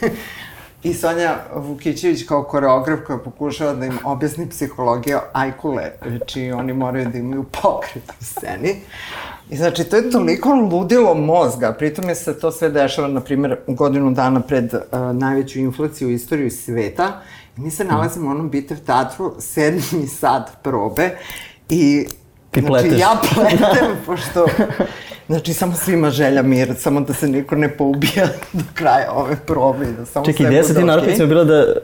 [0.83, 7.09] i Sonja Vukićević kao koreograf koja pokušava da im objasni psihologiju ajkule, znači oni moraju
[7.13, 8.77] da imaju pokret u sceni.
[9.51, 13.57] I znači, to je toliko ludilo mozga, pritom je se to sve dešava, na primjer,
[13.67, 14.81] godinu dana pred uh,
[15.13, 17.21] najveću inflaciju u istoriju sveta.
[17.57, 21.11] I mi se nalazimo u onom bitev teatru, sedmi sad probe
[21.69, 22.07] i
[22.51, 23.01] Ti znači, pleteš.
[23.01, 24.47] ja pletem, pošto...
[25.29, 29.87] Znači, samo svima želja mir, samo da se niko ne poubija do kraja ove probe
[29.87, 30.97] da samo Čekaj, sve ideja sa bude tim okej.
[30.97, 31.75] narkoticima je bila da,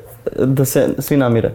[0.46, 1.52] da se svi namire.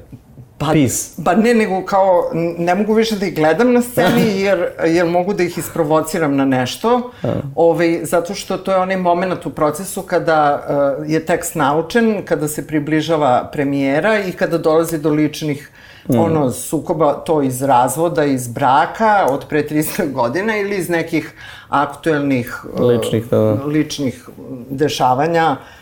[0.60, 1.24] Pa, Peace.
[1.26, 5.34] Pa ne, nego kao, ne mogu više da ih gledam na sceni, jer, jer mogu
[5.34, 7.12] da ih isprovociram na nešto,
[7.56, 10.64] ovaj, zato što to je onaj moment u procesu kada
[11.00, 15.72] uh, je tekst naučen, kada se približava premijera i kada dolazi do ličnih
[16.18, 21.34] ono, sukoba, to iz razvoda, iz braka, od pre 300 godina ili iz nekih
[21.70, 23.54] aktuelnih uh, Ličnih, da.
[23.54, 24.30] ličnih
[24.70, 25.80] dešavanja uh,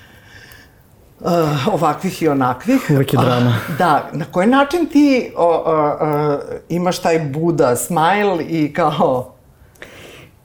[1.72, 2.82] ovakvih i onakvih.
[2.91, 3.49] Uvek je drama.
[3.70, 6.38] A, da, na koji način ti o, o, o,
[6.70, 9.34] imaš taj Buda smile i kao...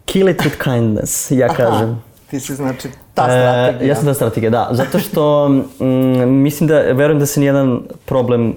[0.05, 2.03] Kill it with kindness, ja kažem.
[2.31, 3.81] ti si znači ta strategija.
[3.81, 4.69] E, ja sam ta strategija, da.
[4.71, 5.85] Zato što mm,
[6.29, 8.55] mislim da, verujem da se nijedan problem,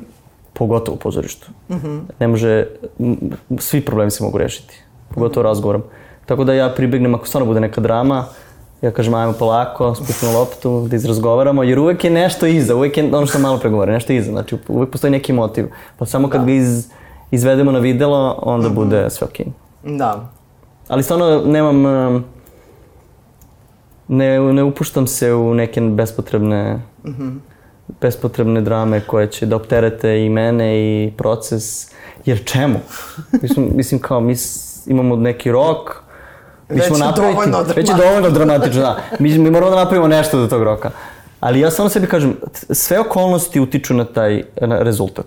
[0.53, 1.97] pogotovo u pozorištu, Mhm.
[2.20, 2.68] ne može,
[2.99, 3.18] m,
[3.59, 5.84] svi problemi se mogu rešiti, pogotovo razgovorom.
[6.26, 8.26] Tako da ja pribegnem, ako stvarno bude neka drama,
[8.82, 13.15] ja kažem ajmo polako, spustimo loptu, da izrazgovaramo, jer uvek je nešto iza, uvek je
[13.15, 15.65] ono što malo pregovorio, nešto iza, znači uvek postoji neki motiv.
[15.97, 16.88] Pa samo kad ga iz,
[17.32, 18.76] izvedemo na videlo, onda Mhm.
[18.76, 19.45] bude sve okej.
[19.84, 20.30] Da.
[20.88, 21.84] Ali stvarno nemam...
[24.07, 26.80] Ne, ne upuštam se u neke bespotrebne...
[28.01, 31.91] bespotrebne drame koje će da opterete i mene i proces.
[32.26, 32.80] Jer čemu?
[33.41, 34.36] Mislim, mislim kao mi
[34.88, 36.03] imamo neki rok,
[36.70, 38.97] mi Već je napraviti, dovoljno već je dovoljno dramatično, da.
[39.20, 40.91] Mi, mi moramo da napravimo nešto do tog roka.
[41.39, 42.36] Ali ja samo sebi kažem,
[42.70, 45.26] sve okolnosti utiču na taj na rezultat.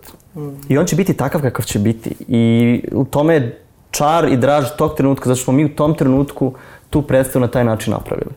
[0.69, 2.15] I on će biti takav kakav će biti.
[2.29, 2.45] I
[2.93, 6.53] u tome je čar i draž tog trenutka, zato što smo mi u tom trenutku
[6.91, 8.31] tu predstavu na taj način napravili.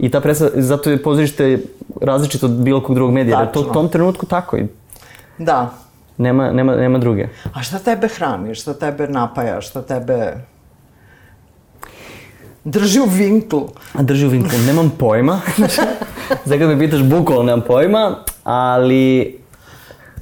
[0.00, 1.58] I ta predstava, zato je pozorište
[2.00, 3.74] različito od bilo kog drugog medija, jer je to u Tačno.
[3.74, 4.66] tom trenutku tako i
[5.38, 5.70] Da.
[6.18, 7.28] nema, nema, nema druge.
[7.54, 10.34] A šta tebe hrani, šta tebe napaja, šta tebe
[12.64, 13.68] drži u vinklu?
[13.92, 15.40] A drži u vinklu, nemam pojma.
[16.44, 19.36] Zdaj kad me pitaš bukvalno nemam pojma, ali...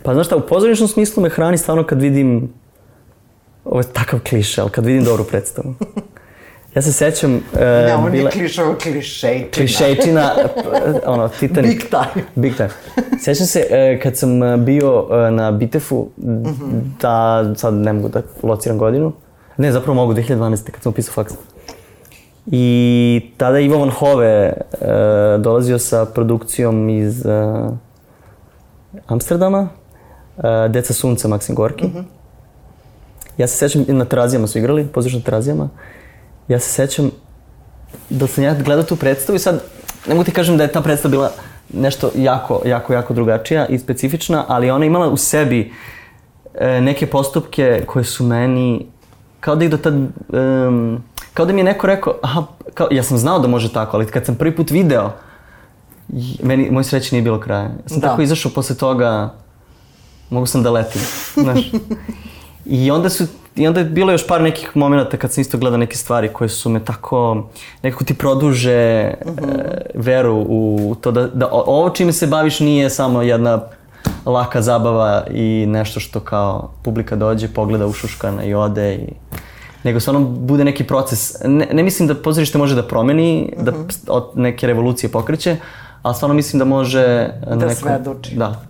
[0.03, 2.53] Pa znaš šta, u pozorišnom smislu me hrani stvarno kad vidim...
[3.65, 5.75] Ovo je takav kliše, ali kad vidim dobru predstavu.
[6.75, 7.35] Ja se sećam...
[7.35, 9.51] Uh, Ne, on je klišao klišejčina.
[9.55, 11.71] klišejčina, p- ono, Titanic.
[11.71, 12.25] Big time.
[12.35, 12.69] Big time.
[13.21, 16.09] Sećam se e, kad sam e, bio e, na Bitefu,
[17.01, 19.13] da sad ne mogu da lociram godinu.
[19.57, 20.71] Ne, zapravo mogu, 2012.
[20.71, 21.33] kad sam upisao faks.
[22.47, 24.55] I tada je Ivo Van Hove e,
[25.39, 27.31] dolazio sa produkcijom iz e,
[29.07, 29.69] Amsterdama,
[30.39, 31.91] e, Deca sunca Maksim Gorki.
[33.39, 35.69] Ja se sećam, na terazijama su igrali, pozoriš na terazijama.
[36.49, 37.11] Ja se sećam
[38.11, 39.63] da sam ja gledao tu predstavu i sad
[40.09, 41.31] ne mogu ti kažem da je ta predstava bila
[41.73, 45.73] nešto jako, jako, jako drugačija i specifična, ali ona imala u sebi
[46.55, 48.87] e, neke postupke koje su meni
[49.41, 51.03] kao da ih do tad em,
[51.35, 52.43] kao da mi je neko rekao aha,
[52.75, 55.11] kao, ja sam znao da može tako, ali kad sam prvi put video
[56.43, 57.63] meni, moj sreće nije bilo kraja.
[57.63, 58.09] Ja sam Da.
[58.09, 59.35] tako izašao posle toga
[60.31, 61.03] mogu sam da letim,
[61.35, 61.71] znaš.
[62.67, 63.27] I onda su
[63.57, 66.49] I onda je bilo još par nekih momenta kad sam isto gledao neke stvari koje
[66.49, 67.49] su me tako,
[67.83, 69.15] nekako ti produže e,
[69.95, 73.61] veru u to da, da ovo čime se baviš nije samo jedna
[74.27, 79.13] laka zabava i nešto što kao publika dođe, pogleda ušuškana i ode i
[79.85, 81.33] nego stvarno bude neki proces.
[81.45, 85.57] Ne, ne mislim da pozorište može da promeni, da ps- od neke revolucije pokreće,
[86.03, 87.07] ali stvarno mislim da može
[87.47, 88.35] na Da nekom, svedoči.
[88.37, 88.63] Da.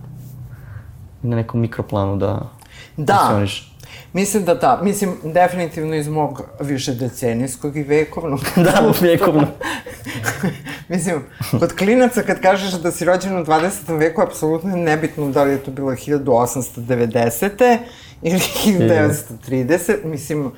[1.21, 2.39] Na nekom mikroplanu da
[2.97, 3.13] Da.
[3.17, 3.71] funkcioniše.
[4.13, 8.39] Mislim da da, mislim definitivno iz mog više decenijskog i vekovnog.
[8.55, 9.47] Da, vjekovno.
[10.89, 11.15] mislim,
[11.51, 13.97] kod klinaca kad kažeš da si rođen u 20.
[13.97, 17.77] veku, apsolutno je nebitno da li je to bilo 1890.
[18.21, 20.51] ili 1930, mislim,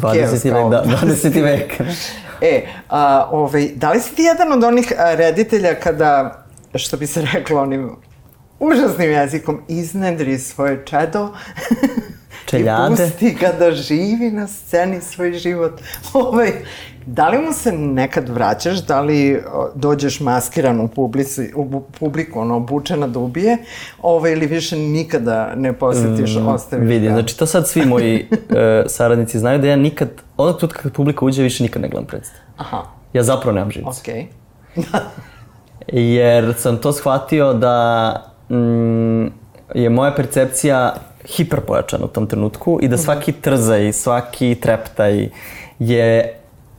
[0.00, 0.50] cares, 20.
[0.50, 1.42] kao- vek, da, 20.
[1.50, 1.80] vek.
[2.42, 6.44] E, a, ovaj, da li si ti jedan od onih reditelja kada,
[6.74, 7.90] što bi se reklo onim
[8.60, 11.34] užasnim jezikom, iznedri svoje čedo
[12.50, 12.94] Čeljade.
[12.94, 15.80] i pusti ga da živi na sceni svoj život.
[16.14, 16.52] Ovaj,
[17.06, 19.42] da li mu se nekad vraćaš, da li
[19.74, 23.56] dođeš maskiran u, publici, u publiku, ono, obučena da ubije,
[24.02, 27.12] ovaj, ili više nikada ne posjetiš, ostaviš Vidi, ga?
[27.12, 28.16] znači to sad svi moji
[28.56, 32.06] e, saradnici znaju da ja nikad, onog trenutka kad publika uđe, više nikad ne gledam
[32.06, 32.42] predstavu.
[32.56, 32.82] Aha,
[33.12, 34.00] Ja zapravo nemam živicu.
[34.00, 34.26] okej.
[36.16, 38.14] Jer sam to shvatio da
[38.50, 39.24] mm,
[39.74, 40.94] je moja percepcija
[41.36, 45.28] hiperpojačana u tom trenutku i da svaki trzaj, svaki treptaj
[45.78, 46.34] je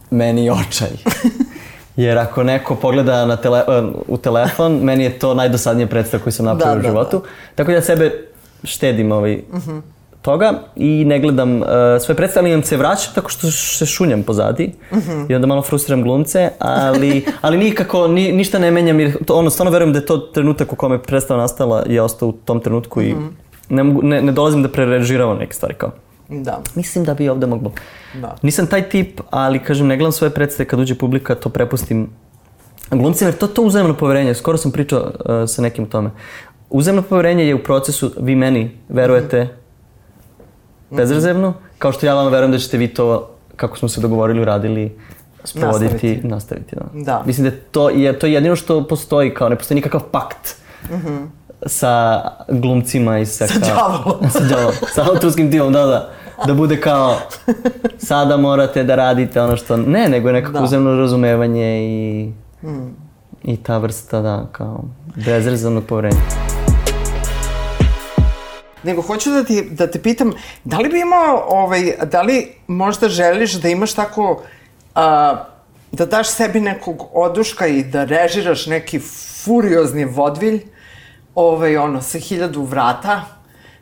[0.09, 0.89] meni očaj.
[1.95, 3.63] Jer ako neko pogleda na tele,
[4.07, 7.23] u telefon, meni je to najdosadnija predstava koju sam napravio Da, u da, životu.
[7.55, 8.11] Tako da ja sebe
[8.63, 9.41] štedim ovaj,
[10.21, 11.67] toga i ne gledam uh,
[12.01, 14.71] sve predstave, ali im se vraćam tako što se šunjam pozadi
[15.29, 19.49] i onda malo frustriram glumce, ali, ali nikako, ni, ništa ne menjam jer to, ono,
[19.49, 22.59] stvarno verujem da je to trenutak u kome predstava nastala i ja ostao u tom
[22.59, 23.15] trenutku i
[23.71, 25.91] ne, mogu, ne, ne dolazim da prerežiravam neke stvari kao.
[26.29, 26.61] Da.
[26.75, 27.71] Mislim da bi ovde moglo.
[28.21, 28.35] Da.
[28.41, 32.09] Nisam taj tip, ali kažem, ne gledam svoje predstave kad uđe publika, to prepustim
[32.91, 34.33] glumcima, jer to to uzajemno poverenje.
[34.33, 36.11] Skoro sam pričao uh, sa nekim o tome.
[36.69, 39.47] Uzajemno poverenje je u procesu, vi meni verujete
[40.89, 44.97] bezrezervno, kao što ja vama verujem da ćete vi to, kako smo se dogovorili, uradili,
[45.43, 46.27] sprovoditi, nastaviti.
[46.27, 46.75] Nastaviti.
[46.75, 47.03] da.
[47.03, 47.23] Da.
[47.25, 50.55] Mislim da je to, je, to je jedino što postoji, kao ne postoji nikakav pakt
[51.65, 53.47] sa glumcima i sa...
[53.47, 54.29] Sa đavolom.
[54.33, 56.09] sa đavolom, sa autorskim timom, da, da.
[56.47, 57.17] Da bude kao,
[57.97, 59.77] sada morate da radite ono što...
[59.77, 60.63] Ne, nego je nekako Da.
[60.63, 62.31] uzemno razumevanje i...
[63.43, 64.83] I ta vrsta, da, kao
[65.15, 66.21] bezrezervnog poverenja.
[68.83, 70.33] Nego hoću da, ti, da te pitam,
[70.63, 74.41] da li bi imao, ovaj, da li možda želiš da imaš tako,
[74.95, 75.35] a,
[75.91, 78.99] da daš sebi nekog oduška i da režiraš neki
[79.43, 80.61] furiozni vodvilj,
[81.35, 83.21] ovaj, ono, sa hiljadu vrata,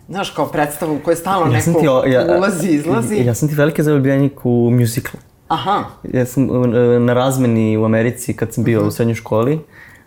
[0.10, 3.16] znaš, kao predstavu u kojoj stalno neko o- ulazi i izlazi.
[3.16, 5.20] Ja sam ti veliki zaljubljenik u musical.
[5.48, 5.84] Aha,
[6.14, 6.66] Ja sam uh,
[7.02, 9.60] na razmeni u Americi kad sam bio u srednjoj školi.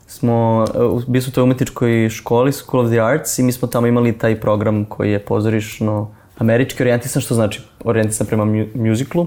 [0.06, 3.68] Smo, uh, bio sam u toj umetničkoj školi, School of the Arts, i mi smo
[3.68, 9.26] tamo imali taj program koji je pozorišno američki orijentisan, što znači orijentisan prema mu musiclu.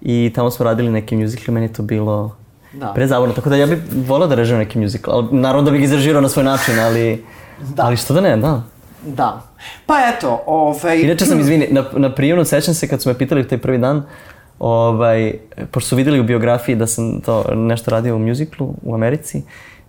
[0.00, 2.36] I tamo smo radili neki musical, meni je to bilo
[2.72, 2.92] Da.
[2.94, 3.34] prezabavno.
[3.34, 6.28] Tako da ja bih volao da režiram neki musical, ali naravno da bih izrežirao na
[6.28, 7.24] svoj način, ali,
[7.74, 7.82] Da.
[7.82, 8.62] ali što da ne, da.
[9.02, 9.42] da.
[9.86, 11.00] Pa eto, ovaj...
[11.00, 14.02] Inače sam, izvini, na, na prijemnu sećam se kad su me pitali taj prvi dan,
[14.58, 15.32] ovaj,
[15.70, 19.42] pošto su videli u biografiji da sam to nešto radio u muziklu u Americi,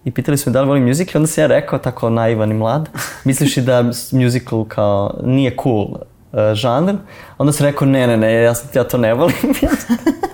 [0.06, 2.54] i pitali su me da li volim muzikl, onda sam ja rekao, tako naivan i
[2.54, 2.90] mlad,
[3.24, 6.96] misliš da muzikl kao nije cool uh, žanr,
[7.38, 9.36] onda sam rekao ne, ne, ne, ja, ja to ne volim.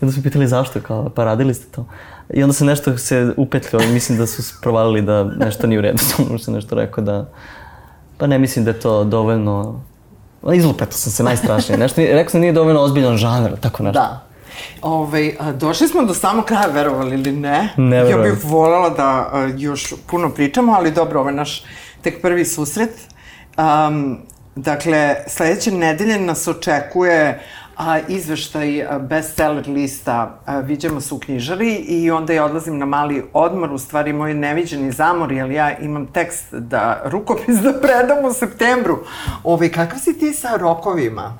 [0.00, 1.86] I onda su me pitali zašto, kao, pa radili ste to.
[2.34, 5.78] I onda sam nešto se upetljao i mislim da su se provalili da nešto nije
[5.78, 7.28] u redu, samo što sam nešto rekao da,
[8.18, 9.80] pa ne mislim da je to dovoljno
[10.54, 11.78] Izlupeto sam se najstrašnije.
[11.84, 14.00] Nešto, rekao sam nije dovoljno ozbiljan žanr, tako nešto.
[14.00, 14.24] Da.
[14.82, 17.68] Ove, a, došli smo do samog kraja, verovali ili ne.
[17.76, 18.34] Ne Ja verujem.
[18.34, 21.64] bih voljela da a, još puno pričamo, ali dobro, ovo je naš
[22.02, 22.90] tek prvi susret.
[23.58, 24.18] Um,
[24.56, 27.42] dakle, sledeće nedelje nas očekuje
[27.78, 28.68] a, izveštaj
[29.00, 33.78] bestseller lista a, Viđamo se u knjižari i onda ja odlazim na mali odmor, u
[33.78, 38.98] stvari moj neviđeni zamor, jer ja imam tekst da, rukopis da predam u septembru.
[39.44, 41.38] Ove, kakav si ti sa rokovima?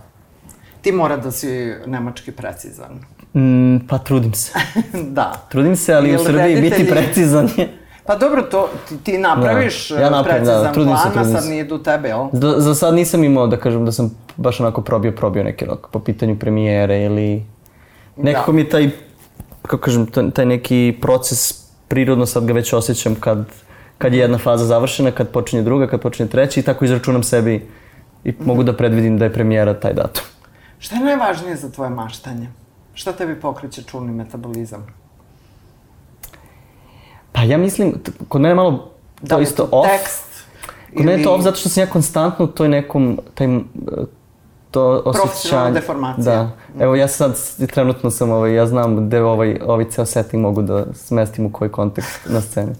[0.80, 1.48] Ti mora da si
[1.86, 3.00] nemački precizan.
[3.34, 4.52] Mm, pa trudim se.
[5.10, 5.46] da.
[5.48, 7.77] Trudim se, ali u Jel Srbiji biti reditelji- precizan je.
[8.08, 11.12] Pa dobro, to ti, ti napraviš Da, ja ja napravim, da, precizan trudim se, plan,
[11.12, 11.50] a trudim sad se.
[11.50, 12.28] nije do tebe, jel?
[12.32, 15.88] Do, za sad nisam imao da kažem da sam baš onako probio, probio neki rok
[15.92, 17.44] po pitanju premijere ili...
[18.16, 18.56] Nekako Da.
[18.56, 18.90] mi taj,
[19.62, 23.44] kako kažem, taj, neki proces prirodno sad ga već osjećam kad,
[23.98, 27.68] kad je jedna faza završena, kad počinje druga, kad počinje treća i tako izračunam sebi
[28.24, 30.24] i mogu da predvidim da je premijera taj datum.
[30.78, 32.48] Šta je najvažnije za tvoje maštanje?
[32.94, 34.86] Šta tebi pokreće čulni metabolizam?
[37.38, 37.94] Pa ja mislim,
[38.28, 39.88] kod mene malo to Da je isto to off.
[39.90, 40.44] tekst?
[40.96, 43.44] Kod mene je to ili- off zato što sam ja konstantno u toj nekom, taj,
[43.46, 43.64] m,
[44.70, 45.70] to osjećanje.
[45.74, 46.24] deformacija.
[46.24, 46.50] Da.
[46.84, 47.36] Evo ja sad
[47.66, 51.70] trenutno sam, ovaj, ja znam gde ovaj, ovaj ceo setting mogu da smestim u koji
[51.70, 52.72] kontekst na sceni.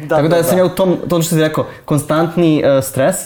[0.00, 0.58] Da, Tako da, da, sam da.
[0.58, 3.16] ja u tom, to što si rekao, konstantni uh, stres,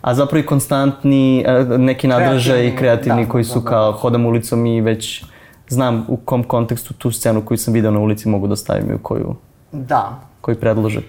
[0.00, 3.68] a zapravo i konstantni uh, neki nadražaj Kreativni, kreativni da, koji da, su da.
[3.70, 5.24] kao hodam ulicom i već
[5.68, 8.94] znam u kom kontekstu tu scenu koju sam video na ulici mogu da stavim i
[8.94, 9.34] u koju,
[9.72, 10.20] Da.
[10.40, 11.04] koji predložak.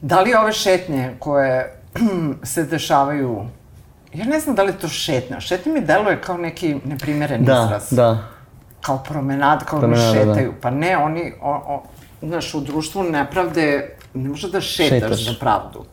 [0.00, 1.80] Da li ove šetnje koje
[2.44, 3.44] se dešavaju
[4.14, 5.40] Ja ne znam da li je to šetnja.
[5.40, 7.92] Šetnja mi deluje kao neki neprimeren Da, izraz.
[7.92, 8.18] da.
[8.80, 9.96] Kao promenad, kao da da.
[10.14, 10.54] šetaju.
[10.60, 11.82] Pa ne, oni, o, o,
[12.22, 15.24] znaš, u društvu nepravde ne može da šetaš, Šetaš.
[15.24, 15.84] za pravdu.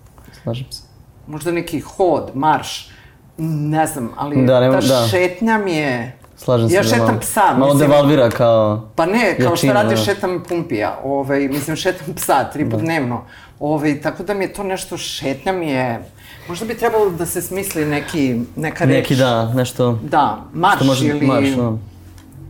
[0.43, 0.83] Slažem se.
[1.27, 2.89] Možda neki hod, marš,
[3.37, 5.07] ne znam, ali Da, nema- ta da.
[5.07, 6.17] šetnja mi je...
[6.37, 6.75] Slažem se.
[6.75, 7.89] Ja da šetam malo- psa, Malo mislim.
[7.89, 8.89] devalvira kao...
[8.95, 10.05] Pa ne, kao što radiš, da.
[10.05, 13.21] šetam pumpija, ovaj, mislim, šetam psa tri put dnevno.
[13.59, 16.09] Ovaj, tako da mi je to nešto, šetnja mi je...
[16.47, 18.93] Možda bi trebalo da se smisli neki, neka reč.
[18.95, 19.99] Neki da, nešto...
[20.03, 21.71] Da, marš može, ili, marš, da.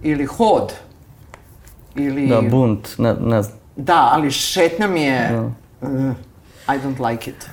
[0.03, 0.73] ili hod.
[1.95, 2.27] Ili...
[2.27, 3.57] Da, bunt, ne, ne znam.
[3.75, 5.41] Da, ali šetnja mi je...
[5.81, 5.89] Uh,
[6.67, 7.49] I don't like it.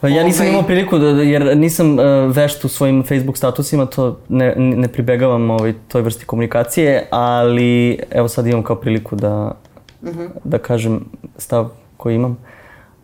[0.00, 2.04] Pa ja nisam Ovaj- imao priliku, da, da- jer nisam uh,
[2.36, 8.28] vešt u svojim Facebook statusima, to ne, ne pribegavam ovaj, toj vrsti komunikacije, ali evo
[8.28, 9.52] sad imam kao priliku da,
[10.44, 11.04] da kažem
[11.38, 12.38] stav koji imam.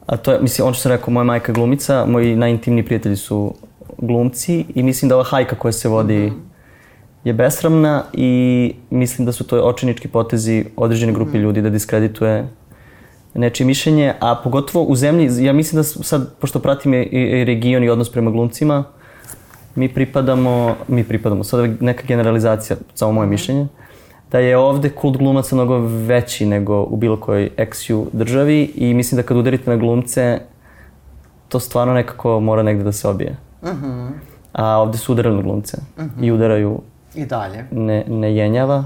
[0.06, 3.16] A to je, mislim, ono što sam rekao, moja majka je glumica, moji najintimniji prijatelji
[3.16, 3.54] su
[3.98, 6.40] glumci i mislim da ova hajka koja se vodi mm -hmm.
[7.24, 11.42] je besramna i mislim da su to očinički potezi određene grupe mm -hmm.
[11.42, 12.48] ljudi da diskredituje
[13.34, 17.84] nečije mišljenje, a pogotovo u zemlji, ja mislim da sad, pošto pratim i, i region
[17.84, 18.84] i odnos prema glumcima,
[19.74, 23.66] mi pripadamo, mi pripadamo, sad neka generalizacija, samo moje mišljenje,
[24.32, 29.16] da je ovde kult glumaca mnogo veći nego u bilo kojoj ex-ju državi i mislim
[29.16, 30.40] da kad udarite na glumce,
[31.48, 33.36] to stvarno nekako mora negde da se obije.
[33.62, 33.86] Uh mhm.
[33.86, 34.10] -huh.
[34.52, 36.24] A ovde su udarali na glumce uh -huh.
[36.24, 36.80] i udaraju
[37.14, 37.64] I dalje.
[37.70, 38.84] Ne, ne jenjava.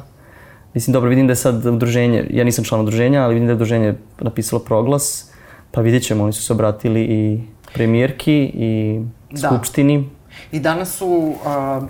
[0.77, 3.55] Mislim, dobro, vidim da je sad udruženje, ja nisam član udruženja, ali vidim da je
[3.55, 5.31] udruženje napisalo proglas,
[5.71, 7.41] pa vidjet ćemo, oni su se obratili i
[7.75, 9.01] premijerki i
[9.31, 9.49] da.
[9.49, 10.11] skupštini.
[10.53, 11.85] I danas su uh,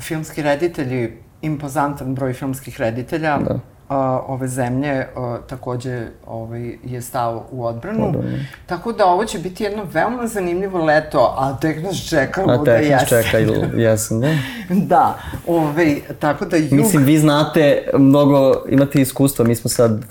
[0.00, 7.46] filmski reditelji, impozantan broj filmskih reditelja, da a, ove zemlje a, takođe ovaj, je stao
[7.50, 8.08] u odbranu.
[8.08, 8.38] Odbranu.
[8.66, 12.94] Tako da ovo će biti jedno veoma zanimljivo leto, a tek nas čeka luda jesen.
[12.94, 13.38] A tek nas čeka
[13.84, 14.28] jesen, da.
[14.68, 16.72] da, ovaj, tako da jug...
[16.72, 20.04] Mislim, vi znate, mnogo imate iskustva, mi smo sad,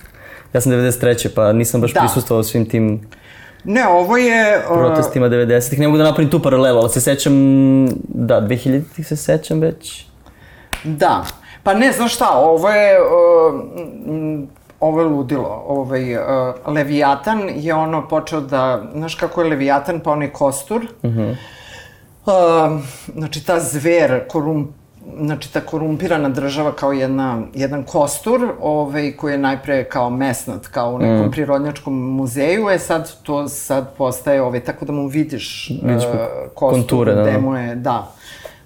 [0.53, 1.29] ja sam 93.
[1.35, 1.99] pa nisam baš da.
[1.99, 3.01] prisustvovao svim tim
[3.63, 4.57] Ne, ovo je...
[4.71, 4.77] Uh...
[4.77, 5.79] Protestima 90-ih.
[5.79, 7.33] Ne mogu da napravim tu paralelu, ali se sećam...
[8.07, 10.05] Da, 2000-ih se sećam već.
[10.83, 11.25] Da.
[11.67, 12.99] Pa ne, znaš šta, ovo je...
[13.01, 14.43] Uh,
[14.79, 15.63] ovo je ludilo.
[15.67, 16.21] Ovaj, uh,
[16.67, 18.83] Leviatan je ono počeo da...
[18.93, 20.87] Znaš kako je Leviatan, pa onaj kostur.
[21.03, 21.35] Uh -huh.
[22.25, 22.81] uh,
[23.15, 24.73] znači, ta zver, korum,
[25.19, 30.91] znači ta korumpirana država kao jedna, jedan kostur ovaj, koji je najpre kao mesnat, kao
[30.91, 31.31] u nekom mm.
[31.31, 36.11] prirodnjačkom muzeju, je sad to sad postaje, ovaj, tako da mu vidiš, vidiš uh,
[36.53, 37.39] kostur, konture, da, da.
[37.39, 38.11] mu je, da,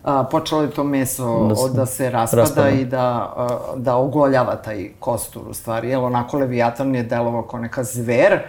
[0.03, 3.95] a, počelo je to meso da se, da se raspada, raspada, i da, a, da
[3.95, 5.89] ogoljava taj kostur u stvari.
[5.89, 8.39] Jel, onako Leviatan je delovao kao neka zver.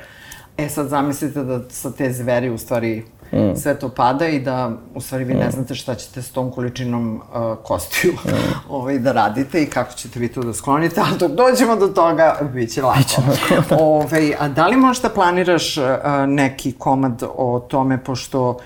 [0.56, 3.56] E sad zamislite da sa te zveri u stvari mm.
[3.56, 5.38] sve to pada i da u stvari vi mm.
[5.38, 8.28] ne znate šta ćete s tom količinom uh, kostiju mm.
[8.74, 12.38] ovaj, da radite i kako ćete vi to da sklonite, ali dok dođemo do toga,
[12.54, 12.98] bit će lako.
[12.98, 13.76] Biće lako, da.
[13.84, 15.84] ovaj, a da li možda planiraš uh,
[16.26, 18.58] neki komad o tome, pošto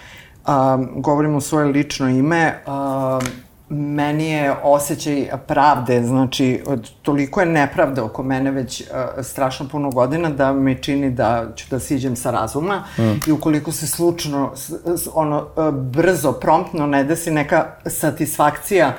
[0.49, 3.29] um, govorim u svoje lično ime, um,
[3.69, 6.63] meni je osjećaj pravde, znači,
[7.03, 8.87] toliko je nepravda oko mene već uh,
[9.25, 13.03] strašno puno godina da me čini da ću da siđem sa razuma mm.
[13.27, 14.53] i ukoliko se slučno,
[15.15, 18.93] ono, uh, brzo, promptno ne desi neka satisfakcija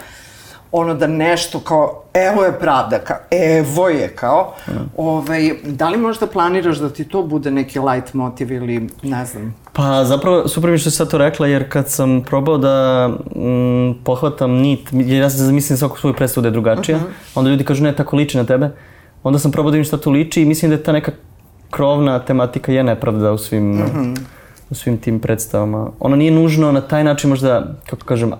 [0.71, 4.71] ono da nešto kao, evo je pravda, kao, evo je kao, mm.
[4.97, 9.55] ovaj, da li možda planiraš da ti to bude neki light motiv ili ne znam?
[9.73, 14.03] Pa zapravo, super mi što si sad to rekla, jer kad sam probao da mm,
[14.03, 17.11] pohvatam nit, jer ja sam zamislim svaku svoju predstavu da je drugačija, uh mhm.
[17.11, 17.37] -huh.
[17.39, 18.69] onda ljudi kažu ne, tako liči na tebe,
[19.23, 21.11] onda sam probao da im šta to liči i mislim da je ta neka
[21.69, 23.99] krovna tematika je nepravda u svim, uh mhm.
[23.99, 24.19] -huh.
[24.69, 25.89] u svim tim predstavama.
[25.99, 28.31] Ona nije nužno na taj način možda, kako kažem,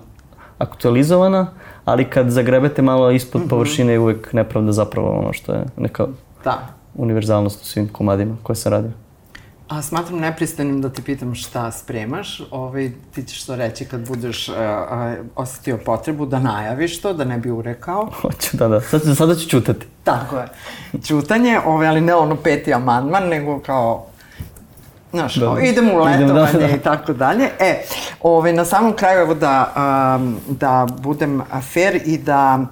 [0.58, 1.46] aktualizovana,
[1.88, 3.50] ali kad zagrebete malo ispod mm -hmm.
[3.50, 6.06] površine je uvek nepravda zapravo ono što je neka
[6.44, 6.68] da.
[6.94, 8.88] univerzalnost u svim komadima koje se radi.
[9.68, 12.42] A smatram nepristanim da ti pitam šta spremaš.
[12.50, 17.24] Ovaj, ti ćeš to reći kad budeš uh, uh, osetio potrebu da najaviš to, da
[17.24, 18.08] ne bi urekao.
[18.20, 18.80] Hoću, da, da.
[18.80, 19.86] Sad, sada ću čutati.
[20.04, 20.48] Tako je.
[21.06, 24.06] Čutanje, ovaj, ali ne ono peti amandman, nego kao
[25.12, 25.56] Znaš, da.
[25.62, 26.76] idemo u letovanje da, da.
[26.76, 27.48] i tako dalje.
[27.60, 27.82] E,
[28.22, 29.72] ovaj, na samom kraju, evo da,
[30.20, 31.42] um, da budem
[31.72, 32.66] fair i da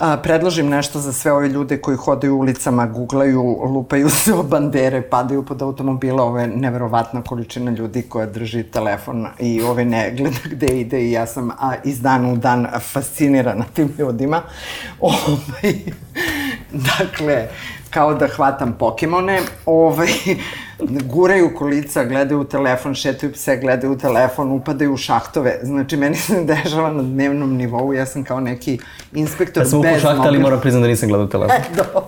[0.00, 5.02] a, predložim nešto za sve ove ljude koji hodaju ulicama, googlaju, lupaju se o bandere,
[5.02, 10.66] padaju pod automobila, ove neverovatna količina ljudi koja drži telefon i ove ne gleda gde
[10.66, 14.42] ide i ja sam a, iz dana u dan fascinirana tim ljudima.
[15.00, 15.74] Ovaj,
[16.70, 17.48] dakle,
[17.90, 20.08] kao da hvatam pokemone, ovaj,
[20.88, 25.58] guraju kolica, gledaju u telefon, šetaju pse, gledaju u telefon, upadaju u šahtove.
[25.62, 28.78] Znači, meni se dešava na dnevnom nivou, ja sam kao neki
[29.12, 31.56] inspektor bez ja sam u šahta, ali moram priznam da nisam gledao telefon.
[31.56, 32.04] E, dobro.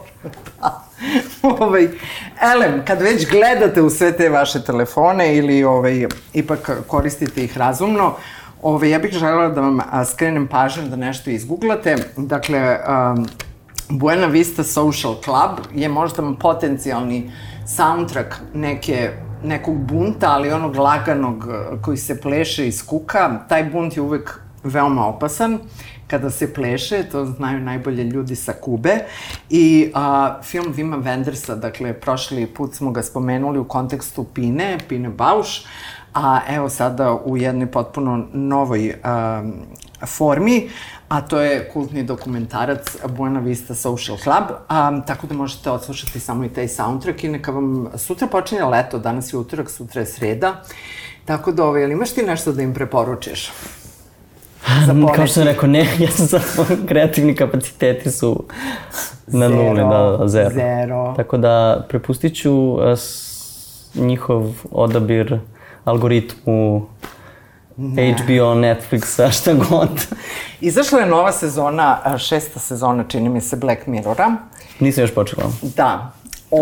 [0.61, 0.85] Da.
[1.43, 1.89] ovaj,
[2.55, 8.14] elem, kad već gledate u sve te vaše telefone ili ovaj, ipak koristite ih razumno,
[8.62, 9.81] ovaj, ja bih želela da vam
[10.12, 11.97] skrenem pažnju da nešto izgooglate.
[12.16, 13.27] Dakle, um,
[13.89, 17.30] Buena Vista Social Club je možda potencijalni
[17.76, 19.11] soundtrack neke,
[19.45, 23.45] nekog bunta, ali onog laganog eh, koji se pleše iz kuka.
[23.49, 25.59] Taj bunt je uvek veoma opasan
[26.12, 28.99] kada se pleše, to znaju najbolje ljudi sa Kube.
[29.51, 35.09] I a, film Vima Wendersa, dakle, prošli put smo ga spomenuli u kontekstu Pine, Pine
[35.09, 35.64] Bausch,
[36.14, 39.43] a evo sada u jednoj potpuno novoj a,
[40.07, 40.68] formi,
[41.13, 46.45] a to je kultni dokumentarac Buena Vista Social Club, a, tako da možete odslušati samo
[46.45, 50.63] i taj soundtrack i neka vam sutra počinje leto, danas je utorak, sutra je sreda
[51.25, 53.53] Tako da, ovaj, ili imaš ti nešto da im preporučiš?
[54.87, 56.43] Za Kao što sam rekao, ne, ja sam sad,
[56.89, 58.45] kreativni kapaciteti su
[59.27, 60.51] na Zero, nuli, da, da, zero.
[60.51, 61.15] zero.
[61.17, 65.39] Tako da prepustit ću s, njihov odabir
[65.85, 66.87] algoritmu
[67.77, 69.89] HBO, Netflixa, šta god.
[70.61, 74.37] Izašla je nova sezona, šesta sezona, čini mi se, Black Mirrora.
[74.81, 75.43] Nisam još počela.
[75.77, 76.12] Da.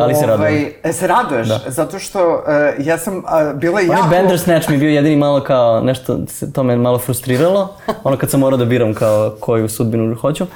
[0.00, 0.52] Ali se radujem.
[0.52, 1.48] Ovaj, e, se raduješ?
[1.48, 1.60] Da.
[1.66, 3.92] Zato što uh, ja sam uh, bila jako...
[3.92, 8.16] Onaj Bandersnatch mi je bio jedini malo kao, nešto, se, to me malo frustriralo, ono
[8.16, 10.46] kad sam morao da biram kao koju sudbinu hoću,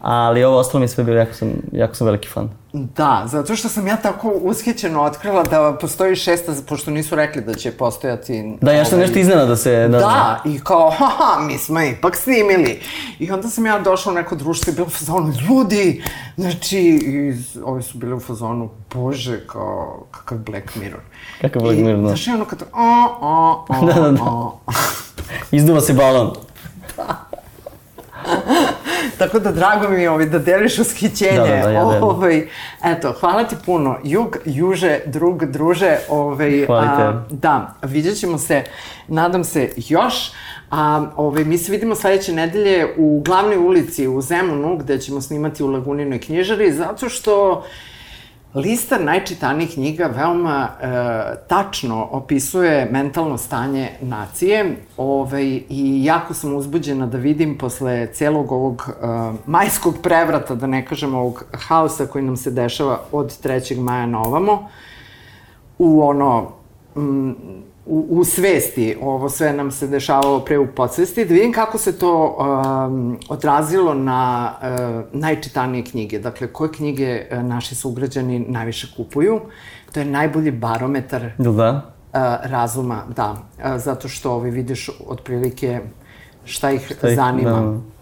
[0.00, 2.48] ali ovo ostalo mi je sve bilo, jako sam, jako sam veliki fan.
[2.72, 7.54] Da, zato što sam ja tako ushićeno otkrila da postoji šesta, pošto nisu rekli da
[7.54, 8.56] će postojati...
[8.60, 9.88] Da, ja sam ovaj, nešto iznena da se...
[9.88, 12.80] Da, Da, i kao, haha, mi smo ipak snimili.
[13.18, 16.02] I onda sam ja došla u neko društvo i bila u fazonu, ljudi,
[16.36, 17.34] znači, i
[17.64, 21.00] ovi su bili u fazonu, bože, kao, kakav Black Mirror.
[21.40, 22.08] Kakav Black I, Mirror, da.
[22.08, 24.22] Znaš, ono kad, o, o, o, Da, da, da.
[24.22, 24.58] o.
[25.50, 26.32] Izduva se balon.
[29.18, 31.36] Tako da drago mi je ovaj, da deliš ushićenje.
[31.36, 32.46] Da, da, da, ja ovaj,
[32.84, 33.98] eto, hvala ti puno.
[34.04, 35.96] Jug, juže, drug, druže.
[36.08, 37.40] Ovaj, Hvala a, tebi.
[37.40, 38.64] da, vidjet ćemo se,
[39.08, 40.14] nadam se, još.
[40.70, 45.62] A, ovaj, mi se vidimo sledeće nedelje u glavnoj ulici u Zemunu, gde ćemo snimati
[45.62, 47.64] u Laguninoj knjižari, zato što
[48.54, 50.86] Lista najčitanijih knjiga veoma e,
[51.48, 58.88] tačno opisuje mentalno stanje nacije ovaj, i jako sam uzbuđena da vidim posle celog ovog
[58.88, 59.06] e,
[59.46, 63.80] majskog prevrata, da ne kažem ovog haosa koji nam se dešava od 3.
[63.80, 64.68] maja na ovamo,
[65.78, 66.52] u ono,
[66.96, 67.30] mm,
[67.86, 71.98] u, u svesti, ovo sve nam se dešavalo pre u podsvesti, da vidim kako se
[71.98, 76.18] to um, odrazilo na uh, najčitanije knjige.
[76.18, 79.40] Dakle, koje knjige uh, naši sugrađani najviše kupuju.
[79.92, 81.92] To je najbolji barometar da?
[82.12, 83.30] uh, razuma, da.
[83.30, 85.80] Uh, zato što ovaj, vidiš otprilike
[86.44, 87.50] šta ih ih- zanima.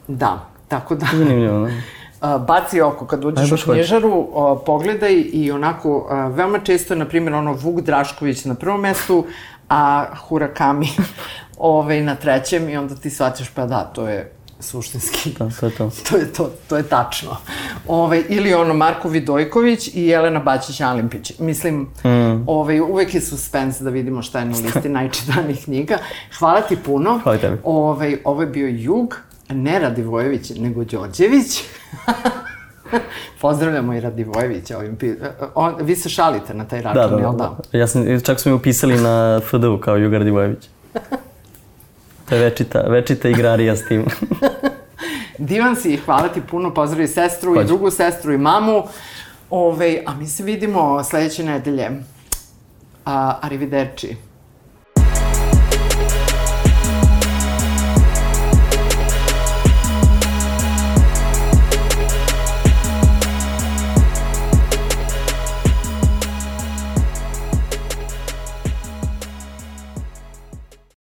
[0.09, 0.15] da.
[0.15, 0.49] da.
[0.69, 1.07] Tako da...
[1.13, 1.73] Zanimljivo, da.
[2.21, 6.99] A, baci oko kad uđeš u knjižaru, o, pogledaj i onako, a, veoma često je,
[6.99, 9.25] na primjer, ono Vuk Drašković na prvom mestu,
[9.69, 10.89] a Hurakami
[11.59, 15.35] ovaj, na trećem i onda ti shvatiš pa da, to je suštinski.
[15.39, 15.91] Da, to je to.
[16.11, 17.37] To je to, to je tačno.
[17.89, 21.33] Ovaj, ili ono Marko Vidojković i Jelena Bačić-Alimpić.
[21.39, 22.45] Mislim, mm.
[22.47, 25.99] ovaj, uvek je suspens da vidimo šta je na listi najčitanijih knjiga.
[26.39, 27.21] Hvala ti puno.
[27.23, 27.57] Hvala tebi.
[27.65, 29.17] Ovaj, ovo je bio Jug,
[29.51, 31.63] ne Radivojević, nego Đorđević.
[33.41, 35.15] Pozdravljamo i Radivojevića ovim pi...
[35.55, 37.57] On, vi se šalite na taj račun, Da, da, jel da.
[37.73, 40.69] Ja sam, čak su mi upisali na FDU kao Jugar Divojević.
[42.29, 44.05] To je večita, večita igrarija s tim.
[45.39, 47.67] Divan si i hvala ti puno, pozdravi sestru i Hoću.
[47.67, 48.83] drugu sestru i mamu.
[49.51, 51.91] Ove, a mi se vidimo sledeće nedelje.
[53.05, 54.17] A, arrivederci.